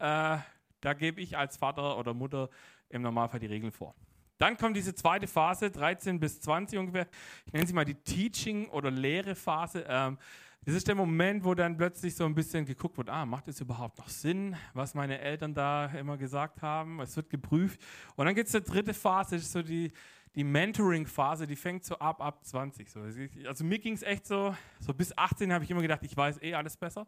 äh, 0.00 0.36
da 0.80 0.92
gebe 0.98 1.22
ich 1.22 1.38
als 1.38 1.56
Vater 1.56 1.96
oder 1.96 2.12
Mutter 2.12 2.50
im 2.90 3.00
Normalfall 3.00 3.40
die 3.40 3.46
Regeln 3.46 3.72
vor. 3.72 3.94
Dann 4.38 4.56
kommt 4.56 4.76
diese 4.76 4.94
zweite 4.94 5.26
Phase, 5.26 5.70
13 5.70 6.20
bis 6.20 6.40
20 6.40 6.78
ungefähr. 6.78 7.06
Ich 7.46 7.52
nenne 7.52 7.66
sie 7.66 7.72
mal 7.72 7.84
die 7.84 7.96
Teaching- 7.96 8.68
oder 8.68 8.90
Lehre-Phase. 8.90 9.84
Ähm, 9.88 10.18
das 10.64 10.74
ist 10.74 10.86
der 10.86 10.94
Moment, 10.94 11.44
wo 11.44 11.54
dann 11.54 11.76
plötzlich 11.76 12.14
so 12.14 12.24
ein 12.24 12.34
bisschen 12.34 12.64
geguckt 12.64 12.98
wird, 12.98 13.08
ah, 13.08 13.24
macht 13.24 13.48
es 13.48 13.60
überhaupt 13.60 13.98
noch 13.98 14.08
Sinn, 14.08 14.54
was 14.74 14.94
meine 14.94 15.18
Eltern 15.18 15.54
da 15.54 15.86
immer 15.86 16.16
gesagt 16.16 16.62
haben? 16.62 17.00
Es 17.00 17.16
wird 17.16 17.30
geprüft. 17.30 17.80
Und 18.16 18.26
dann 18.26 18.34
geht 18.34 18.46
es 18.46 18.52
zur 18.52 18.60
dritte 18.60 18.94
Phase, 18.94 19.36
das 19.36 19.44
ist 19.44 19.52
so 19.52 19.62
die, 19.62 19.92
die 20.34 20.44
Mentoring-Phase, 20.44 21.46
die 21.46 21.56
fängt 21.56 21.84
so 21.84 21.98
ab, 21.98 22.20
ab 22.20 22.44
20. 22.44 22.90
So. 22.90 23.00
Also 23.46 23.64
mir 23.64 23.78
ging 23.78 23.94
es 23.94 24.02
echt 24.02 24.26
so, 24.26 24.54
so 24.78 24.92
bis 24.92 25.16
18 25.16 25.52
habe 25.52 25.64
ich 25.64 25.70
immer 25.70 25.82
gedacht, 25.82 26.02
ich 26.02 26.16
weiß 26.16 26.42
eh 26.42 26.54
alles 26.54 26.76
besser. 26.76 27.06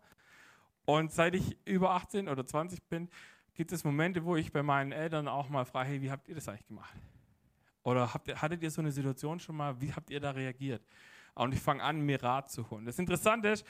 Und 0.85 1.13
seit 1.13 1.35
ich 1.35 1.57
über 1.65 1.91
18 1.91 2.29
oder 2.29 2.47
20 2.47 2.83
bin, 2.89 3.09
gibt 3.55 3.73
es 3.73 3.85
Momente, 3.85 4.25
wo 4.25 4.37
ich 4.37 4.53
bei 4.53 4.63
meinen 4.63 4.91
Eltern 4.91 5.29
auch 5.29 5.49
mal 5.49 5.65
frage, 5.65 5.91
hey, 5.91 6.03
wie 6.03 6.11
habt 6.11 6.29
ihr 6.29 6.35
das 6.35 6.49
eigentlich 6.49 6.67
gemacht? 6.67 6.95
Oder 7.83 8.13
habt 8.13 8.29
ihr, 8.29 8.41
hattet 8.41 8.63
ihr 8.63 8.71
so 8.71 8.81
eine 8.81 8.93
Situation 8.93 9.41
schon 9.41 9.57
mal, 9.57 9.81
wie 9.81 9.93
habt 9.93 10.11
ihr 10.11 10.21
da 10.21 10.31
reagiert? 10.31 10.85
Und 11.35 11.55
ich 11.55 11.61
fange 11.61 11.83
an, 11.83 12.01
mir 12.01 12.23
Rat 12.23 12.51
zu 12.51 12.71
holen. 12.71 12.85
Das 12.85 12.99
Interessante 12.99 13.49
ist, 13.49 13.65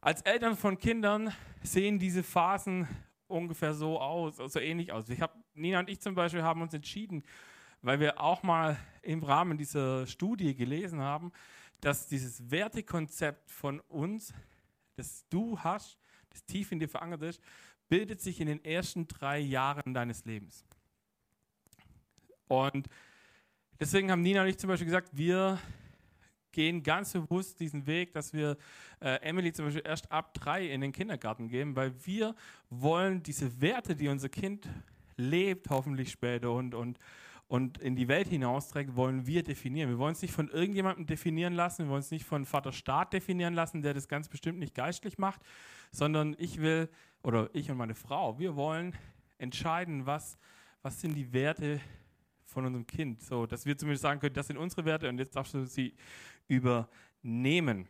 als 0.00 0.22
Eltern 0.22 0.56
von 0.56 0.78
Kindern 0.78 1.32
sehen 1.62 1.98
diese 1.98 2.22
Phasen 2.22 2.86
ungefähr 3.26 3.74
so 3.74 4.00
aus, 4.00 4.36
so 4.36 4.60
ähnlich 4.60 4.92
aus. 4.92 5.08
Ich 5.08 5.20
hab, 5.20 5.36
Nina 5.54 5.80
und 5.80 5.90
ich 5.90 6.00
zum 6.00 6.14
Beispiel 6.14 6.42
haben 6.42 6.62
uns 6.62 6.72
entschieden, 6.74 7.24
weil 7.82 8.00
wir 8.00 8.20
auch 8.20 8.42
mal 8.42 8.76
im 9.02 9.22
Rahmen 9.22 9.58
dieser 9.58 10.06
Studie 10.06 10.54
gelesen 10.54 11.00
haben, 11.00 11.32
dass 11.80 12.08
dieses 12.08 12.50
Wertekonzept 12.50 13.50
von 13.50 13.80
uns, 13.80 14.32
das 14.96 15.26
du 15.28 15.58
hast, 15.60 15.98
das 16.30 16.44
tief 16.44 16.72
in 16.72 16.78
dir 16.78 16.88
verankert 16.88 17.22
ist, 17.22 17.42
bildet 17.88 18.20
sich 18.20 18.40
in 18.40 18.46
den 18.46 18.64
ersten 18.64 19.06
drei 19.06 19.38
Jahren 19.38 19.94
deines 19.94 20.24
Lebens. 20.24 20.64
Und 22.48 22.88
deswegen 23.80 24.10
haben 24.10 24.22
Nina 24.22 24.42
und 24.42 24.48
ich 24.48 24.58
zum 24.58 24.68
Beispiel 24.68 24.86
gesagt, 24.86 25.10
wir 25.12 25.58
gehen 26.52 26.82
ganz 26.82 27.12
bewusst 27.12 27.60
diesen 27.60 27.86
Weg, 27.86 28.12
dass 28.12 28.32
wir 28.32 28.56
äh, 29.00 29.20
Emily 29.22 29.52
zum 29.52 29.66
Beispiel 29.66 29.84
erst 29.84 30.10
ab 30.10 30.34
drei 30.34 30.66
in 30.66 30.80
den 30.80 30.92
Kindergarten 30.92 31.48
geben, 31.48 31.76
weil 31.76 31.92
wir 32.04 32.34
wollen 32.70 33.22
diese 33.22 33.60
Werte, 33.60 33.94
die 33.94 34.08
unser 34.08 34.28
Kind 34.28 34.68
lebt, 35.16 35.70
hoffentlich 35.70 36.10
später 36.10 36.52
und, 36.52 36.74
und, 36.74 36.98
und 37.48 37.78
in 37.78 37.96
die 37.96 38.08
Welt 38.08 38.28
hinausträgt, 38.28 38.96
wollen 38.96 39.26
wir 39.26 39.42
definieren. 39.42 39.90
Wir 39.90 39.98
wollen 39.98 40.12
es 40.12 40.22
nicht 40.22 40.32
von 40.32 40.48
irgendjemandem 40.48 41.06
definieren 41.06 41.52
lassen, 41.52 41.84
wir 41.84 41.90
wollen 41.90 42.00
es 42.00 42.10
nicht 42.10 42.24
von 42.24 42.44
Vater 42.44 42.72
Staat 42.72 43.12
definieren 43.12 43.54
lassen, 43.54 43.82
der 43.82 43.94
das 43.94 44.08
ganz 44.08 44.28
bestimmt 44.28 44.58
nicht 44.58 44.74
geistlich 44.74 45.18
macht, 45.18 45.40
sondern 45.92 46.34
ich 46.38 46.60
will, 46.60 46.88
oder 47.22 47.50
ich 47.52 47.70
und 47.70 47.76
meine 47.76 47.94
Frau, 47.94 48.38
wir 48.38 48.56
wollen 48.56 48.94
entscheiden, 49.38 50.06
was, 50.06 50.38
was 50.82 51.00
sind 51.00 51.14
die 51.14 51.32
Werte 51.32 51.80
von 52.58 52.66
unserem 52.66 52.88
Kind, 52.88 53.22
so 53.22 53.46
dass 53.46 53.66
wir 53.66 53.78
zumindest 53.78 54.02
sagen 54.02 54.18
können, 54.18 54.34
das 54.34 54.48
sind 54.48 54.56
unsere 54.56 54.84
Werte 54.84 55.08
und 55.08 55.16
jetzt 55.18 55.36
darfst 55.36 55.54
du 55.54 55.64
sie 55.64 55.94
übernehmen. 56.48 57.86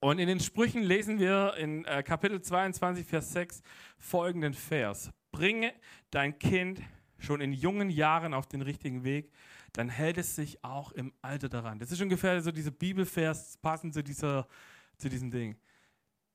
Und 0.00 0.18
in 0.18 0.26
den 0.26 0.40
Sprüchen 0.40 0.82
lesen 0.82 1.18
wir 1.18 1.52
in 1.58 1.84
äh, 1.84 2.02
Kapitel 2.02 2.40
22, 2.40 3.04
Vers 3.04 3.30
6 3.34 3.62
folgenden 3.98 4.54
Vers. 4.54 5.10
Bringe 5.32 5.74
dein 6.10 6.38
Kind 6.38 6.80
schon 7.18 7.42
in 7.42 7.52
jungen 7.52 7.90
Jahren 7.90 8.32
auf 8.32 8.46
den 8.46 8.62
richtigen 8.62 9.04
Weg, 9.04 9.30
dann 9.74 9.90
hält 9.90 10.16
es 10.16 10.34
sich 10.34 10.64
auch 10.64 10.92
im 10.92 11.12
Alter 11.20 11.50
daran. 11.50 11.78
Das 11.78 11.92
ist 11.92 12.00
ungefähr 12.00 12.40
so 12.40 12.50
dieser 12.50 12.70
Bibelvers 12.70 13.58
passend 13.58 13.92
zu, 13.92 14.02
dieser, 14.02 14.48
zu 14.96 15.10
diesem 15.10 15.30
Ding. 15.30 15.58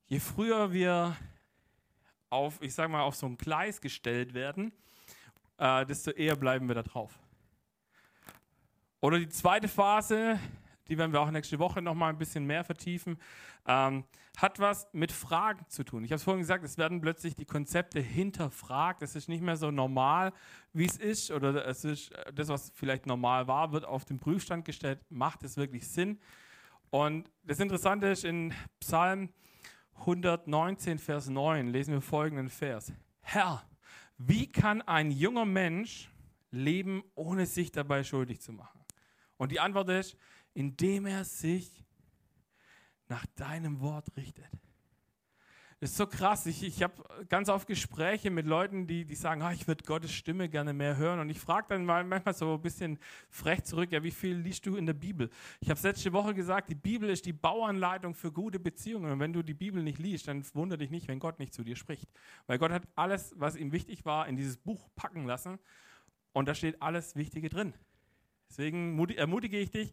Je 0.06 0.20
früher 0.20 0.72
wir 0.72 1.18
auf, 2.30 2.62
ich 2.62 2.75
sag 2.75 2.92
mal, 2.92 3.02
auf 3.02 3.16
so 3.16 3.25
ein 3.25 3.38
Gleis 3.38 3.82
gestellt 3.82 4.36
werden, 4.36 4.72
äh, 5.58 5.84
desto 5.84 6.12
eher 6.12 6.36
bleiben 6.36 6.68
wir 6.68 6.75
da 6.75 6.84
drauf. 6.84 7.18
Oder 9.03 9.19
die 9.19 9.27
zweite 9.27 9.67
Phase, 9.67 10.39
die 10.88 10.98
werden 10.98 11.12
wir 11.12 11.19
auch 11.19 11.29
nächste 11.29 11.60
Woche 11.60 11.81
noch 11.81 11.93
mal 11.93 12.07
ein 12.07 12.17
bisschen 12.17 12.45
mehr 12.45 12.63
vertiefen, 12.63 13.17
ähm, 13.67 14.05
hat 14.38 14.60
was 14.60 14.88
mit 14.93 15.12
Fragen 15.12 15.65
zu 15.67 15.83
tun. 15.83 16.05
Ich 16.05 16.12
habe 16.12 16.15
es 16.15 16.24
vorhin 16.24 16.39
gesagt, 16.39 16.63
es 16.63 16.77
werden 16.77 17.01
plötzlich 17.01 17.36
die 17.36 17.43
Konzepte 17.43 18.00
hinterfragt. 18.00 19.01
Es 19.01 19.17
ist 19.17 19.27
nicht 19.27 19.41
mehr 19.41 19.57
so 19.57 19.72
normal, 19.72 20.31
wie 20.72 20.86
es 20.86 20.95
ist, 20.95 21.31
oder 21.31 21.65
es 21.67 21.83
ist 21.83 22.12
das, 22.33 22.48
was 22.48 22.72
vielleicht 22.75 23.05
normal 23.05 23.45
war, 23.45 23.74
wird 23.74 23.83
auf 23.83 24.05
den 24.05 24.19
Prüfstand 24.19 24.63
gestellt. 24.63 25.01
Macht 25.10 25.43
es 25.43 25.57
wirklich 25.57 25.86
Sinn? 25.86 26.17
Und 26.89 27.29
das 27.43 27.60
Interessante 27.60 28.07
ist, 28.07 28.24
in 28.24 28.53
Psalm 28.79 29.33
119, 29.95 30.98
Vers 30.98 31.27
9 31.27 31.67
lesen 31.67 31.93
wir 31.93 32.00
folgenden 32.00 32.48
Vers. 32.50 32.93
Herr, 33.19 33.63
wie 34.17 34.50
kann 34.50 34.81
ein 34.81 35.12
junger 35.12 35.43
Mensch 35.43 36.10
leben, 36.51 37.03
ohne 37.15 37.45
sich 37.45 37.69
dabei 37.74 38.05
schuldig 38.05 38.39
zu 38.39 38.53
machen? 38.53 38.83
Und 39.38 39.52
die 39.52 39.60
Antwort 39.60 39.90
ist, 39.90 40.18
indem 40.54 41.06
er 41.06 41.24
sich 41.24 41.84
nach 43.08 43.25
deinem 43.36 43.82
Wort 43.82 44.16
richtet. 44.16 44.50
Das 45.84 45.92
ist 45.92 45.98
so 45.98 46.08
krass. 46.08 46.46
Ich, 46.46 46.63
ich 46.63 46.82
habe 46.82 47.04
ganz 47.28 47.50
oft 47.50 47.68
Gespräche 47.68 48.32
mit 48.32 48.46
Leuten, 48.46 48.88
die, 48.88 49.04
die 49.04 49.16
sagen, 49.16 49.42
ah, 49.42 49.52
ich 49.52 49.68
würde 49.68 49.84
Gottes 49.84 50.13
Stimme 50.13 50.48
gerne 50.48 50.72
mehr 50.72 50.96
hören. 50.96 51.20
Und 51.20 51.30
ich 51.30 51.42
frage 51.42 51.66
dann 51.68 51.84
mal 51.84 52.06
manchmal 52.06 52.34
so 52.34 52.54
ein 52.54 52.62
bisschen 52.62 52.98
frech 53.30 53.66
zurück, 53.66 53.92
ja, 53.92 54.02
wie 54.02 54.12
viel 54.12 54.38
liest 54.38 54.66
du 54.66 54.78
in 54.78 54.86
der 54.86 54.94
Bibel? 54.94 55.30
Ich 55.60 55.70
habe 55.70 55.78
letzte 55.84 56.13
Woche 56.13 56.34
gesagt, 56.34 56.70
die 56.70 56.75
Bibel 56.75 57.10
ist 57.10 57.25
die 57.25 57.34
Bauanleitung 57.34 58.13
für 58.16 58.32
gute 58.32 58.62
Beziehungen. 58.62 59.12
Und 59.12 59.20
wenn 59.20 59.34
du 59.34 59.44
die 59.44 59.54
Bibel 59.54 59.84
nicht 59.84 60.00
liest, 60.00 60.30
dann 60.30 60.46
wundere 60.54 60.78
dich 60.78 60.90
nicht, 60.90 61.10
wenn 61.10 61.20
Gott 61.20 61.38
nicht 61.38 61.54
zu 61.54 61.66
dir 61.66 61.75
spricht. 61.75 62.10
Weil 62.48 62.60
Gott 62.60 62.72
hat 62.72 62.88
alles, 62.96 63.34
was 63.36 63.58
ihm 63.58 63.74
wichtig 63.74 64.06
war, 64.06 64.25
in 64.30 64.38
dieses 64.38 64.56
Buch 64.56 64.88
packen 64.96 65.25
lassen. 65.25 65.60
Und 66.32 66.48
da 66.48 66.56
steht 66.56 66.82
alles 66.82 67.18
Wichtige 67.18 67.50
drin. 67.50 67.74
Deswegen 68.53 69.00
ermutige 69.15 69.57
ich 69.57 69.72
dich, 69.72 69.91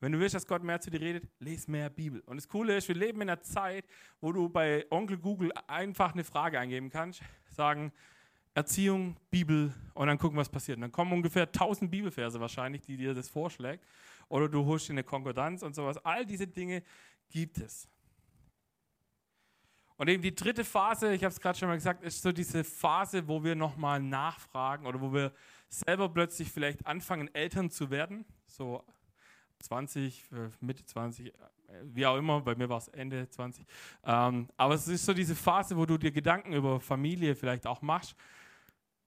wenn 0.00 0.12
du 0.12 0.20
willst, 0.20 0.34
dass 0.34 0.46
Gott 0.46 0.62
mehr 0.62 0.78
zu 0.78 0.90
dir 0.90 1.00
redet, 1.00 1.26
lese 1.38 1.70
mehr 1.70 1.88
Bibel. 1.88 2.20
Und 2.26 2.36
das 2.36 2.46
Coole 2.46 2.76
ist, 2.76 2.86
wir 2.86 2.94
leben 2.94 3.22
in 3.22 3.30
einer 3.30 3.40
Zeit, 3.40 3.86
wo 4.20 4.30
du 4.30 4.50
bei 4.50 4.84
Onkel 4.90 5.16
Google 5.16 5.50
einfach 5.66 6.12
eine 6.12 6.22
Frage 6.22 6.60
eingeben 6.60 6.90
kannst, 6.90 7.22
sagen 7.48 7.92
Erziehung, 8.52 9.16
Bibel 9.30 9.72
und 9.94 10.06
dann 10.06 10.18
gucken, 10.18 10.36
was 10.36 10.50
passiert. 10.50 10.76
Und 10.76 10.82
dann 10.82 10.92
kommen 10.92 11.14
ungefähr 11.14 11.44
1000 11.44 11.90
Bibelverse 11.90 12.38
wahrscheinlich, 12.38 12.82
die 12.82 12.98
dir 12.98 13.14
das 13.14 13.30
vorschlägt. 13.30 13.82
Oder 14.28 14.50
du 14.50 14.66
holst 14.66 14.88
dir 14.88 14.92
eine 14.92 15.04
Konkordanz 15.04 15.62
und 15.62 15.74
sowas. 15.74 15.96
All 16.04 16.26
diese 16.26 16.46
Dinge 16.46 16.82
gibt 17.30 17.56
es. 17.56 17.88
Und 19.96 20.08
eben 20.08 20.22
die 20.22 20.34
dritte 20.34 20.64
Phase, 20.64 21.14
ich 21.14 21.24
habe 21.24 21.32
es 21.32 21.40
gerade 21.40 21.58
schon 21.58 21.68
mal 21.68 21.76
gesagt, 21.76 22.02
ist 22.02 22.20
so 22.20 22.30
diese 22.30 22.64
Phase, 22.64 23.26
wo 23.26 23.42
wir 23.42 23.54
nochmal 23.54 24.02
nachfragen 24.02 24.84
oder 24.84 25.00
wo 25.00 25.10
wir 25.14 25.32
selber 25.68 26.08
plötzlich 26.08 26.50
vielleicht 26.50 26.86
anfangen, 26.86 27.34
Eltern 27.34 27.70
zu 27.70 27.90
werden. 27.90 28.24
So 28.46 28.84
20, 29.60 30.24
äh, 30.32 30.50
Mitte 30.60 30.84
20, 30.84 31.28
äh, 31.28 31.32
wie 31.82 32.06
auch 32.06 32.16
immer, 32.16 32.40
bei 32.40 32.54
mir 32.54 32.68
war 32.68 32.78
es 32.78 32.88
Ende 32.88 33.28
20. 33.28 33.66
Ähm, 34.04 34.48
aber 34.56 34.74
es 34.74 34.88
ist 34.88 35.04
so 35.04 35.14
diese 35.14 35.34
Phase, 35.34 35.76
wo 35.76 35.86
du 35.86 35.98
dir 35.98 36.12
Gedanken 36.12 36.52
über 36.52 36.80
Familie 36.80 37.34
vielleicht 37.34 37.66
auch 37.66 37.82
machst 37.82 38.14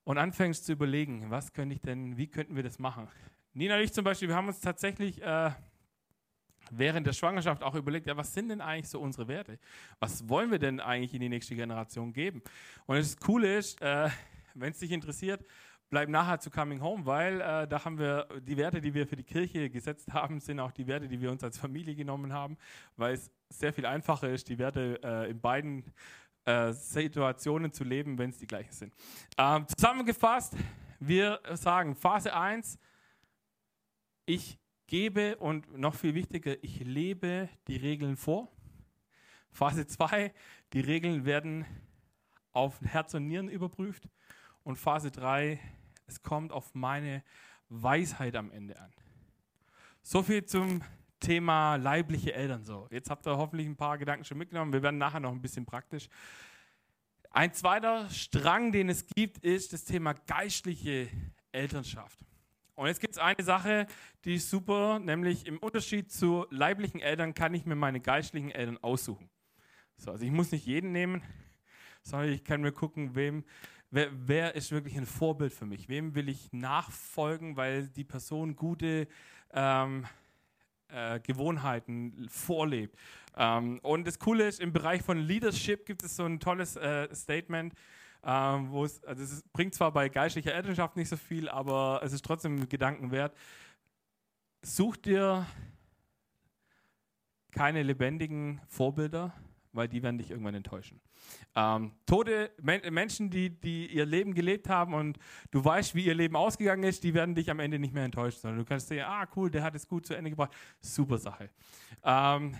und 0.03 0.17
anfängst 0.17 0.65
zu 0.65 0.73
überlegen, 0.73 1.29
was 1.29 1.53
könnte 1.53 1.75
ich 1.75 1.81
denn, 1.81 2.17
wie 2.17 2.27
könnten 2.27 2.55
wir 2.55 2.63
das 2.63 2.79
machen? 2.79 3.07
Nina 3.53 3.75
und 3.75 3.81
ich 3.81 3.93
zum 3.93 4.03
Beispiel, 4.03 4.27
wir 4.27 4.35
haben 4.35 4.47
uns 4.47 4.59
tatsächlich 4.59 5.21
äh, 5.21 5.51
während 6.71 7.07
der 7.07 7.13
Schwangerschaft 7.13 7.63
auch 7.63 7.75
überlegt, 7.75 8.07
ja, 8.07 8.17
was 8.17 8.33
sind 8.33 8.49
denn 8.49 8.61
eigentlich 8.61 8.89
so 8.89 8.99
unsere 8.99 9.27
Werte? 9.27 9.59
Was 9.99 10.27
wollen 10.29 10.51
wir 10.51 10.59
denn 10.59 10.79
eigentlich 10.79 11.13
in 11.13 11.21
die 11.21 11.29
nächste 11.29 11.55
Generation 11.55 12.13
geben? 12.13 12.41
Und 12.85 12.97
das 12.97 13.17
Coole 13.17 13.57
ist, 13.57 13.81
äh, 13.81 14.09
wenn 14.53 14.71
es 14.71 14.79
dich 14.79 14.91
interessiert, 14.91 15.43
bleib 15.89 16.09
nachher 16.09 16.39
zu 16.39 16.49
Coming 16.49 16.81
Home, 16.81 17.05
weil 17.05 17.41
äh, 17.41 17.67
da 17.67 17.85
haben 17.85 17.97
wir 17.97 18.27
die 18.41 18.57
Werte, 18.57 18.81
die 18.81 18.93
wir 18.93 19.07
für 19.07 19.15
die 19.15 19.23
Kirche 19.23 19.69
gesetzt 19.69 20.11
haben, 20.13 20.39
sind 20.39 20.59
auch 20.59 20.71
die 20.71 20.87
Werte, 20.87 21.07
die 21.07 21.21
wir 21.21 21.31
uns 21.31 21.43
als 21.43 21.57
Familie 21.57 21.95
genommen 21.95 22.33
haben, 22.33 22.57
weil 22.95 23.13
es 23.13 23.31
sehr 23.49 23.73
viel 23.73 23.85
einfacher 23.85 24.29
ist, 24.29 24.49
die 24.49 24.57
Werte 24.57 24.99
äh, 25.03 25.29
in 25.29 25.39
beiden 25.39 25.85
äh, 26.45 26.71
Situationen 26.73 27.71
zu 27.71 27.83
leben, 27.83 28.17
wenn 28.17 28.29
es 28.29 28.37
die 28.37 28.47
gleichen 28.47 28.71
sind. 28.71 28.93
Ähm, 29.37 29.65
zusammengefasst, 29.67 30.55
wir 30.99 31.39
sagen 31.53 31.95
Phase 31.95 32.33
1, 32.33 32.79
ich 34.25 34.59
gebe 34.87 35.37
und 35.37 35.77
noch 35.77 35.95
viel 35.95 36.15
wichtiger, 36.15 36.61
ich 36.63 36.79
lebe 36.79 37.49
die 37.67 37.77
Regeln 37.77 38.17
vor. 38.17 38.51
Phase 39.51 39.87
2, 39.87 40.33
die 40.73 40.79
Regeln 40.79 41.25
werden 41.25 41.65
auf 42.51 42.81
Herz 42.81 43.13
und 43.13 43.27
Nieren 43.27 43.49
überprüft. 43.49 44.09
Und 44.63 44.77
Phase 44.77 45.11
3, 45.11 45.59
es 46.07 46.23
kommt 46.23 46.51
auf 46.51 46.73
meine 46.73 47.23
Weisheit 47.69 48.35
am 48.35 48.51
Ende 48.51 48.79
an. 48.79 48.91
So 50.01 50.23
viel 50.23 50.45
zum 50.45 50.81
Thema 51.19 51.75
leibliche 51.75 52.33
Eltern. 52.33 52.63
So, 52.63 52.87
jetzt 52.91 53.09
habt 53.09 53.27
ihr 53.27 53.37
hoffentlich 53.37 53.67
ein 53.67 53.75
paar 53.75 53.97
Gedanken 53.97 54.23
schon 54.23 54.37
mitgenommen. 54.37 54.73
Wir 54.73 54.83
werden 54.83 54.97
nachher 54.97 55.19
noch 55.19 55.31
ein 55.31 55.41
bisschen 55.41 55.65
praktisch. 55.65 56.07
Ein 57.31 57.53
zweiter 57.53 58.09
Strang, 58.09 58.71
den 58.71 58.89
es 58.89 59.05
gibt, 59.05 59.39
ist 59.39 59.73
das 59.73 59.83
Thema 59.83 60.13
geistliche 60.13 61.09
Elternschaft. 61.51 62.19
Und 62.75 62.87
jetzt 62.87 63.01
gibt 63.01 63.13
es 63.13 63.19
eine 63.19 63.43
Sache, 63.43 63.87
die 64.23 64.35
ist 64.35 64.49
super, 64.49 64.99
nämlich 64.99 65.47
im 65.47 65.57
Unterschied 65.57 66.11
zu 66.11 66.45
leiblichen 66.51 67.01
Eltern 67.01 67.33
kann 67.33 67.53
ich 67.53 67.65
mir 67.65 67.75
meine 67.75 67.99
geistlichen 67.99 68.51
Eltern 68.51 68.77
aussuchen. 68.77 69.29
So, 69.97 70.11
also 70.11 70.23
ich 70.23 70.31
muss 70.31 70.51
nicht 70.51 70.65
jeden 70.65 70.91
nehmen, 70.91 71.23
sondern 72.03 72.29
ich 72.29 72.43
kann 72.43 72.61
mir 72.61 72.71
gucken, 72.71 73.15
wem, 73.15 73.43
wer, 73.91 74.09
wer, 74.11 74.55
ist 74.55 74.71
wirklich 74.71 74.97
ein 74.97 75.05
Vorbild 75.05 75.53
für 75.53 75.65
mich? 75.65 75.89
Wem 75.89 76.15
will 76.15 76.29
ich 76.29 76.51
nachfolgen, 76.51 77.57
weil 77.57 77.87
die 77.87 78.03
Person 78.03 78.55
gute 78.55 79.07
ähm, 79.53 80.05
äh, 80.89 81.19
Gewohnheiten 81.19 82.27
vorlebt? 82.29 82.97
Ähm, 83.35 83.79
und 83.79 84.07
das 84.07 84.19
Coole 84.19 84.47
ist, 84.47 84.59
im 84.59 84.73
Bereich 84.73 85.01
von 85.01 85.17
Leadership 85.17 85.85
gibt 85.85 86.03
es 86.03 86.15
so 86.15 86.25
ein 86.25 86.39
tolles 86.39 86.75
äh, 86.75 87.13
Statement, 87.13 87.73
ähm, 88.23 88.71
wo 88.71 88.83
es, 88.83 89.03
also 89.03 89.23
es 89.23 89.43
bringt 89.53 89.75
zwar 89.75 89.91
bei 89.91 90.09
geistlicher 90.09 90.53
Elternschaft 90.53 90.95
nicht 90.97 91.09
so 91.09 91.17
viel, 91.17 91.47
aber 91.49 92.01
es 92.03 92.13
ist 92.13 92.25
trotzdem 92.25 92.67
Gedanken 92.67 93.11
wert. 93.11 93.35
Such 94.63 94.97
dir 94.97 95.45
keine 97.51 97.83
lebendigen 97.83 98.61
Vorbilder, 98.67 99.33
weil 99.77 99.87
die 99.87 100.03
werden 100.03 100.17
dich 100.17 100.31
irgendwann 100.31 100.55
enttäuschen. 100.55 100.99
Ähm, 101.55 101.93
tote 102.05 102.51
Men 102.61 102.81
Menschen, 102.93 103.29
die, 103.29 103.49
die 103.49 103.87
ihr 103.87 104.05
Leben 104.05 104.33
gelebt 104.33 104.67
haben 104.67 104.93
und 104.93 105.17
du 105.51 105.63
weißt, 105.63 105.95
wie 105.95 106.03
ihr 106.05 106.15
Leben 106.15 106.35
ausgegangen 106.35 106.83
ist, 106.83 107.03
die 107.03 107.13
werden 107.13 107.35
dich 107.35 107.49
am 107.49 107.59
Ende 107.59 107.79
nicht 107.79 107.93
mehr 107.93 108.03
enttäuschen, 108.03 108.41
sondern 108.41 108.59
du 108.59 108.65
kannst 108.65 108.89
sehen, 108.89 109.05
ah 109.07 109.25
cool, 109.35 109.49
der 109.49 109.63
hat 109.63 109.75
es 109.75 109.87
gut 109.87 110.05
zu 110.05 110.13
Ende 110.13 110.31
gebracht. 110.31 110.51
Super 110.81 111.17
Sache. 111.17 111.49
Ähm, 112.03 112.57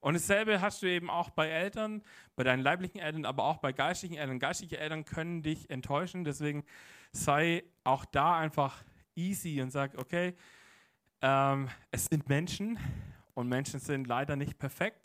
und 0.00 0.14
dasselbe 0.14 0.60
hast 0.60 0.82
du 0.82 0.86
eben 0.86 1.10
auch 1.10 1.30
bei 1.30 1.48
Eltern, 1.48 2.02
bei 2.36 2.44
deinen 2.44 2.62
leiblichen 2.62 3.00
Eltern, 3.00 3.24
aber 3.24 3.44
auch 3.44 3.58
bei 3.58 3.72
geistlichen 3.72 4.16
Eltern. 4.16 4.38
Geistliche 4.38 4.78
Eltern 4.78 5.04
können 5.04 5.42
dich 5.42 5.70
enttäuschen, 5.70 6.24
deswegen 6.24 6.64
sei 7.12 7.64
auch 7.84 8.04
da 8.04 8.38
einfach 8.38 8.84
easy 9.16 9.60
und 9.60 9.70
sag, 9.70 9.98
okay, 9.98 10.34
ähm, 11.20 11.68
es 11.90 12.06
sind 12.06 12.28
Menschen 12.28 12.78
und 13.34 13.48
Menschen 13.48 13.80
sind 13.80 14.06
leider 14.06 14.36
nicht 14.36 14.58
perfekt. 14.58 15.02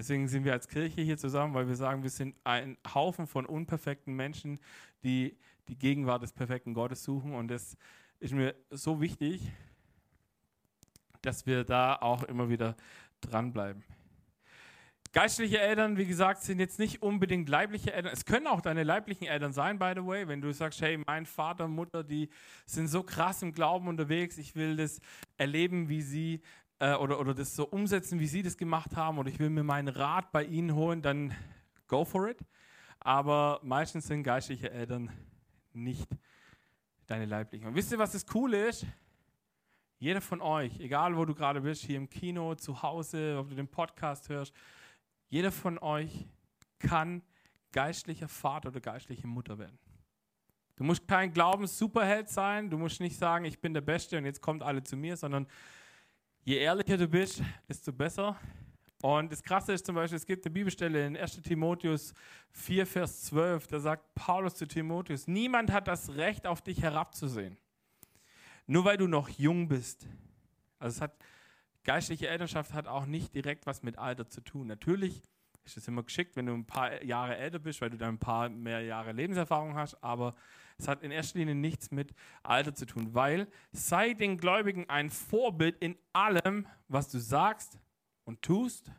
Deswegen 0.00 0.28
sind 0.28 0.46
wir 0.46 0.54
als 0.54 0.66
Kirche 0.66 1.02
hier 1.02 1.18
zusammen, 1.18 1.52
weil 1.52 1.68
wir 1.68 1.76
sagen, 1.76 2.02
wir 2.02 2.08
sind 2.08 2.34
ein 2.42 2.78
Haufen 2.94 3.26
von 3.26 3.44
unperfekten 3.44 4.16
Menschen, 4.16 4.58
die 5.04 5.36
die 5.68 5.76
Gegenwart 5.76 6.22
des 6.22 6.32
perfekten 6.32 6.72
Gottes 6.72 7.04
suchen. 7.04 7.34
Und 7.34 7.48
das 7.48 7.76
ist 8.18 8.32
mir 8.32 8.54
so 8.70 9.02
wichtig, 9.02 9.42
dass 11.20 11.44
wir 11.44 11.64
da 11.64 11.96
auch 11.96 12.22
immer 12.22 12.48
wieder 12.48 12.76
dranbleiben. 13.20 13.84
Geistliche 15.12 15.60
Eltern, 15.60 15.98
wie 15.98 16.06
gesagt, 16.06 16.44
sind 16.44 16.60
jetzt 16.60 16.78
nicht 16.78 17.02
unbedingt 17.02 17.50
leibliche 17.50 17.92
Eltern. 17.92 18.14
Es 18.14 18.24
können 18.24 18.46
auch 18.46 18.62
deine 18.62 18.84
leiblichen 18.84 19.26
Eltern 19.26 19.52
sein, 19.52 19.78
by 19.78 19.92
the 19.94 20.06
way. 20.06 20.26
Wenn 20.26 20.40
du 20.40 20.50
sagst, 20.54 20.80
hey, 20.80 20.96
mein 21.06 21.26
Vater, 21.26 21.68
Mutter, 21.68 22.04
die 22.04 22.30
sind 22.64 22.88
so 22.88 23.02
krass 23.02 23.42
im 23.42 23.52
Glauben 23.52 23.86
unterwegs, 23.86 24.38
ich 24.38 24.56
will 24.56 24.76
das 24.76 24.98
erleben, 25.36 25.90
wie 25.90 26.00
sie 26.00 26.40
äh, 26.80 26.94
oder, 26.94 27.20
oder 27.20 27.34
das 27.34 27.54
so 27.54 27.66
umsetzen, 27.66 28.18
wie 28.18 28.26
sie 28.26 28.42
das 28.42 28.56
gemacht 28.56 28.96
haben, 28.96 29.18
oder 29.18 29.28
ich 29.28 29.38
will 29.38 29.50
mir 29.50 29.62
meinen 29.62 29.88
Rat 29.88 30.32
bei 30.32 30.44
ihnen 30.44 30.74
holen, 30.74 31.02
dann 31.02 31.34
go 31.86 32.04
for 32.04 32.28
it. 32.28 32.38
Aber 32.98 33.60
meistens 33.62 34.06
sind 34.06 34.24
geistliche 34.24 34.70
Eltern 34.70 35.10
nicht 35.72 36.10
deine 37.06 37.26
leiblichen. 37.26 37.68
Und 37.68 37.74
wisst 37.74 37.92
ihr, 37.92 37.98
was 37.98 38.12
das 38.12 38.26
Coole 38.26 38.68
ist? 38.68 38.86
Jeder 39.98 40.20
von 40.20 40.40
euch, 40.40 40.80
egal 40.80 41.16
wo 41.16 41.24
du 41.24 41.34
gerade 41.34 41.60
bist, 41.60 41.82
hier 41.82 41.96
im 41.96 42.08
Kino, 42.08 42.54
zu 42.54 42.82
Hause, 42.82 43.36
ob 43.38 43.50
du 43.50 43.54
den 43.54 43.68
Podcast 43.68 44.28
hörst, 44.28 44.54
jeder 45.28 45.52
von 45.52 45.78
euch 45.78 46.26
kann 46.78 47.22
geistlicher 47.72 48.28
Vater 48.28 48.70
oder 48.70 48.80
geistliche 48.80 49.26
Mutter 49.26 49.58
werden. 49.58 49.78
Du 50.76 50.84
musst 50.84 51.06
kein 51.06 51.32
Glaubens-Superheld 51.32 52.30
sein, 52.30 52.70
du 52.70 52.78
musst 52.78 53.00
nicht 53.00 53.18
sagen, 53.18 53.44
ich 53.44 53.60
bin 53.60 53.74
der 53.74 53.82
Beste 53.82 54.16
und 54.16 54.24
jetzt 54.24 54.40
kommt 54.40 54.62
alle 54.62 54.82
zu 54.82 54.96
mir, 54.96 55.16
sondern 55.16 55.46
je 56.44 56.56
ehrlicher 56.56 56.96
du 56.96 57.08
bist, 57.08 57.42
desto 57.68 57.92
besser. 57.92 58.36
Und 59.02 59.32
das 59.32 59.42
Krasse 59.42 59.72
ist 59.72 59.86
zum 59.86 59.94
Beispiel, 59.94 60.16
es 60.16 60.26
gibt 60.26 60.44
eine 60.44 60.52
Bibelstelle 60.52 61.06
in 61.06 61.16
1 61.16 61.40
Timotheus 61.42 62.12
4, 62.52 62.86
Vers 62.86 63.22
12, 63.24 63.66
da 63.66 63.80
sagt 63.80 64.14
Paulus 64.14 64.54
zu 64.54 64.66
Timotheus, 64.66 65.26
niemand 65.26 65.72
hat 65.72 65.88
das 65.88 66.14
Recht, 66.16 66.46
auf 66.46 66.60
dich 66.60 66.82
herabzusehen, 66.82 67.56
nur 68.66 68.84
weil 68.84 68.98
du 68.98 69.06
noch 69.06 69.30
jung 69.30 69.68
bist. 69.68 70.06
Also 70.78 70.96
es 70.96 71.00
hat, 71.00 71.16
geistliche 71.82 72.28
Elternschaft 72.28 72.74
hat 72.74 72.86
auch 72.86 73.06
nicht 73.06 73.34
direkt 73.34 73.66
was 73.66 73.82
mit 73.82 73.96
Alter 73.96 74.28
zu 74.28 74.42
tun. 74.42 74.66
Natürlich 74.66 75.22
ist 75.64 75.78
es 75.78 75.88
immer 75.88 76.02
geschickt, 76.02 76.36
wenn 76.36 76.46
du 76.46 76.52
ein 76.52 76.66
paar 76.66 77.02
Jahre 77.02 77.36
älter 77.36 77.58
bist, 77.58 77.80
weil 77.80 77.90
du 77.90 77.96
dann 77.96 78.16
ein 78.16 78.18
paar 78.18 78.50
mehr 78.50 78.82
Jahre 78.82 79.12
Lebenserfahrung 79.12 79.76
hast, 79.76 80.02
aber 80.02 80.34
es 80.80 80.88
hat 80.88 81.02
in 81.02 81.10
erster 81.10 81.38
Linie 81.38 81.54
nichts 81.54 81.90
mit 81.90 82.14
Alter 82.42 82.74
zu 82.74 82.86
tun, 82.86 83.14
weil 83.14 83.48
sei 83.70 84.14
den 84.14 84.38
Gläubigen 84.38 84.88
ein 84.88 85.10
Vorbild 85.10 85.76
in 85.78 85.96
allem, 86.12 86.66
was 86.88 87.10
du 87.10 87.18
sagst 87.18 87.78
und 88.24 88.40
tust, 88.42 88.90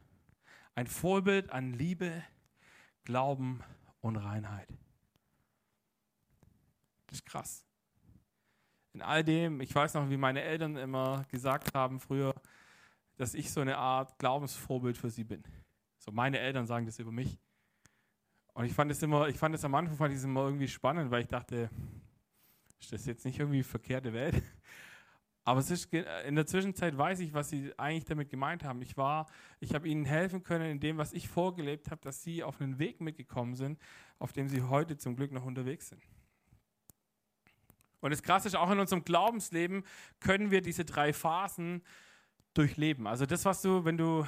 ein 0.75 0.87
Vorbild 0.87 1.49
an 1.51 1.73
Liebe, 1.73 2.23
Glauben 3.03 3.61
und 3.99 4.15
Reinheit. 4.15 4.67
Das 7.07 7.19
ist 7.19 7.25
krass. 7.25 7.65
In 8.93 9.01
all 9.01 9.23
dem, 9.23 9.59
ich 9.59 9.73
weiß 9.73 9.95
noch, 9.95 10.09
wie 10.09 10.17
meine 10.17 10.41
Eltern 10.41 10.77
immer 10.77 11.25
gesagt 11.29 11.73
haben 11.73 11.99
früher, 11.99 12.35
dass 13.17 13.33
ich 13.33 13.51
so 13.51 13.61
eine 13.61 13.77
Art 13.77 14.19
Glaubensvorbild 14.19 14.97
für 14.97 15.09
sie 15.09 15.23
bin. 15.23 15.43
So 15.97 16.11
meine 16.11 16.39
Eltern 16.39 16.67
sagen 16.67 16.85
das 16.85 16.99
über 16.99 17.11
mich. 17.11 17.39
Und 18.53 18.65
ich 18.65 18.73
fand 18.73 18.91
es 18.91 19.01
immer, 19.01 19.27
ich 19.27 19.37
fand 19.37 19.55
es 19.55 19.63
am 19.63 19.75
Anfang 19.75 19.97
fand 19.97 20.23
immer 20.23 20.43
irgendwie 20.43 20.67
spannend, 20.67 21.11
weil 21.11 21.21
ich 21.21 21.27
dachte, 21.27 21.69
ist 22.79 22.91
das 22.91 23.05
jetzt 23.05 23.25
nicht 23.25 23.39
irgendwie 23.39 23.63
verkehrte 23.63 24.13
Welt? 24.13 24.41
Aber 25.43 25.59
es 25.59 25.71
ist 25.71 25.91
in 25.93 26.35
der 26.35 26.45
Zwischenzeit 26.45 26.95
weiß 26.95 27.19
ich, 27.21 27.33
was 27.33 27.49
sie 27.49 27.73
eigentlich 27.77 28.05
damit 28.05 28.29
gemeint 28.29 28.63
haben. 28.63 28.81
Ich 28.81 28.95
war, 28.95 29.25
ich 29.59 29.73
habe 29.73 29.87
ihnen 29.87 30.05
helfen 30.05 30.43
können 30.43 30.69
in 30.69 30.79
dem, 30.79 30.97
was 30.97 31.13
ich 31.13 31.27
vorgelebt 31.27 31.89
habe, 31.89 32.01
dass 32.01 32.21
sie 32.21 32.43
auf 32.43 32.61
einen 32.61 32.77
Weg 32.77 33.01
mitgekommen 33.01 33.55
sind, 33.55 33.79
auf 34.19 34.33
dem 34.33 34.49
sie 34.49 34.61
heute 34.61 34.97
zum 34.97 35.15
Glück 35.15 35.31
noch 35.31 35.45
unterwegs 35.45 35.89
sind. 35.89 36.01
Und 38.01 38.11
das 38.11 38.21
Krasse 38.21 38.49
ist, 38.49 38.55
auch 38.55 38.69
in 38.69 38.79
unserem 38.79 39.03
Glaubensleben 39.03 39.83
können 40.19 40.51
wir 40.51 40.61
diese 40.61 40.85
drei 40.85 41.13
Phasen 41.13 41.81
durchleben. 42.53 43.07
Also 43.07 43.25
das, 43.25 43.45
was 43.45 43.61
du, 43.61 43.85
wenn 43.85 43.97
du 43.97 44.27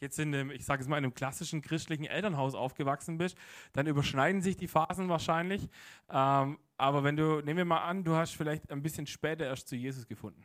jetzt 0.00 0.18
in 0.18 0.34
einem, 0.34 0.50
ich 0.50 0.64
sage 0.64 0.82
es 0.82 0.88
mal, 0.88 0.98
in 0.98 1.04
einem 1.04 1.14
klassischen 1.14 1.62
christlichen 1.62 2.06
Elternhaus 2.06 2.54
aufgewachsen 2.54 3.18
bist, 3.18 3.36
dann 3.72 3.86
überschneiden 3.86 4.40
sich 4.40 4.56
die 4.56 4.68
Phasen 4.68 5.08
wahrscheinlich. 5.08 5.68
Ähm, 6.10 6.58
aber 6.76 7.04
wenn 7.04 7.16
du, 7.16 7.40
nehmen 7.42 7.58
wir 7.58 7.64
mal 7.64 7.82
an, 7.82 8.02
du 8.02 8.14
hast 8.14 8.34
vielleicht 8.34 8.70
ein 8.70 8.82
bisschen 8.82 9.06
später 9.06 9.44
erst 9.44 9.68
zu 9.68 9.76
Jesus 9.76 10.06
gefunden, 10.06 10.44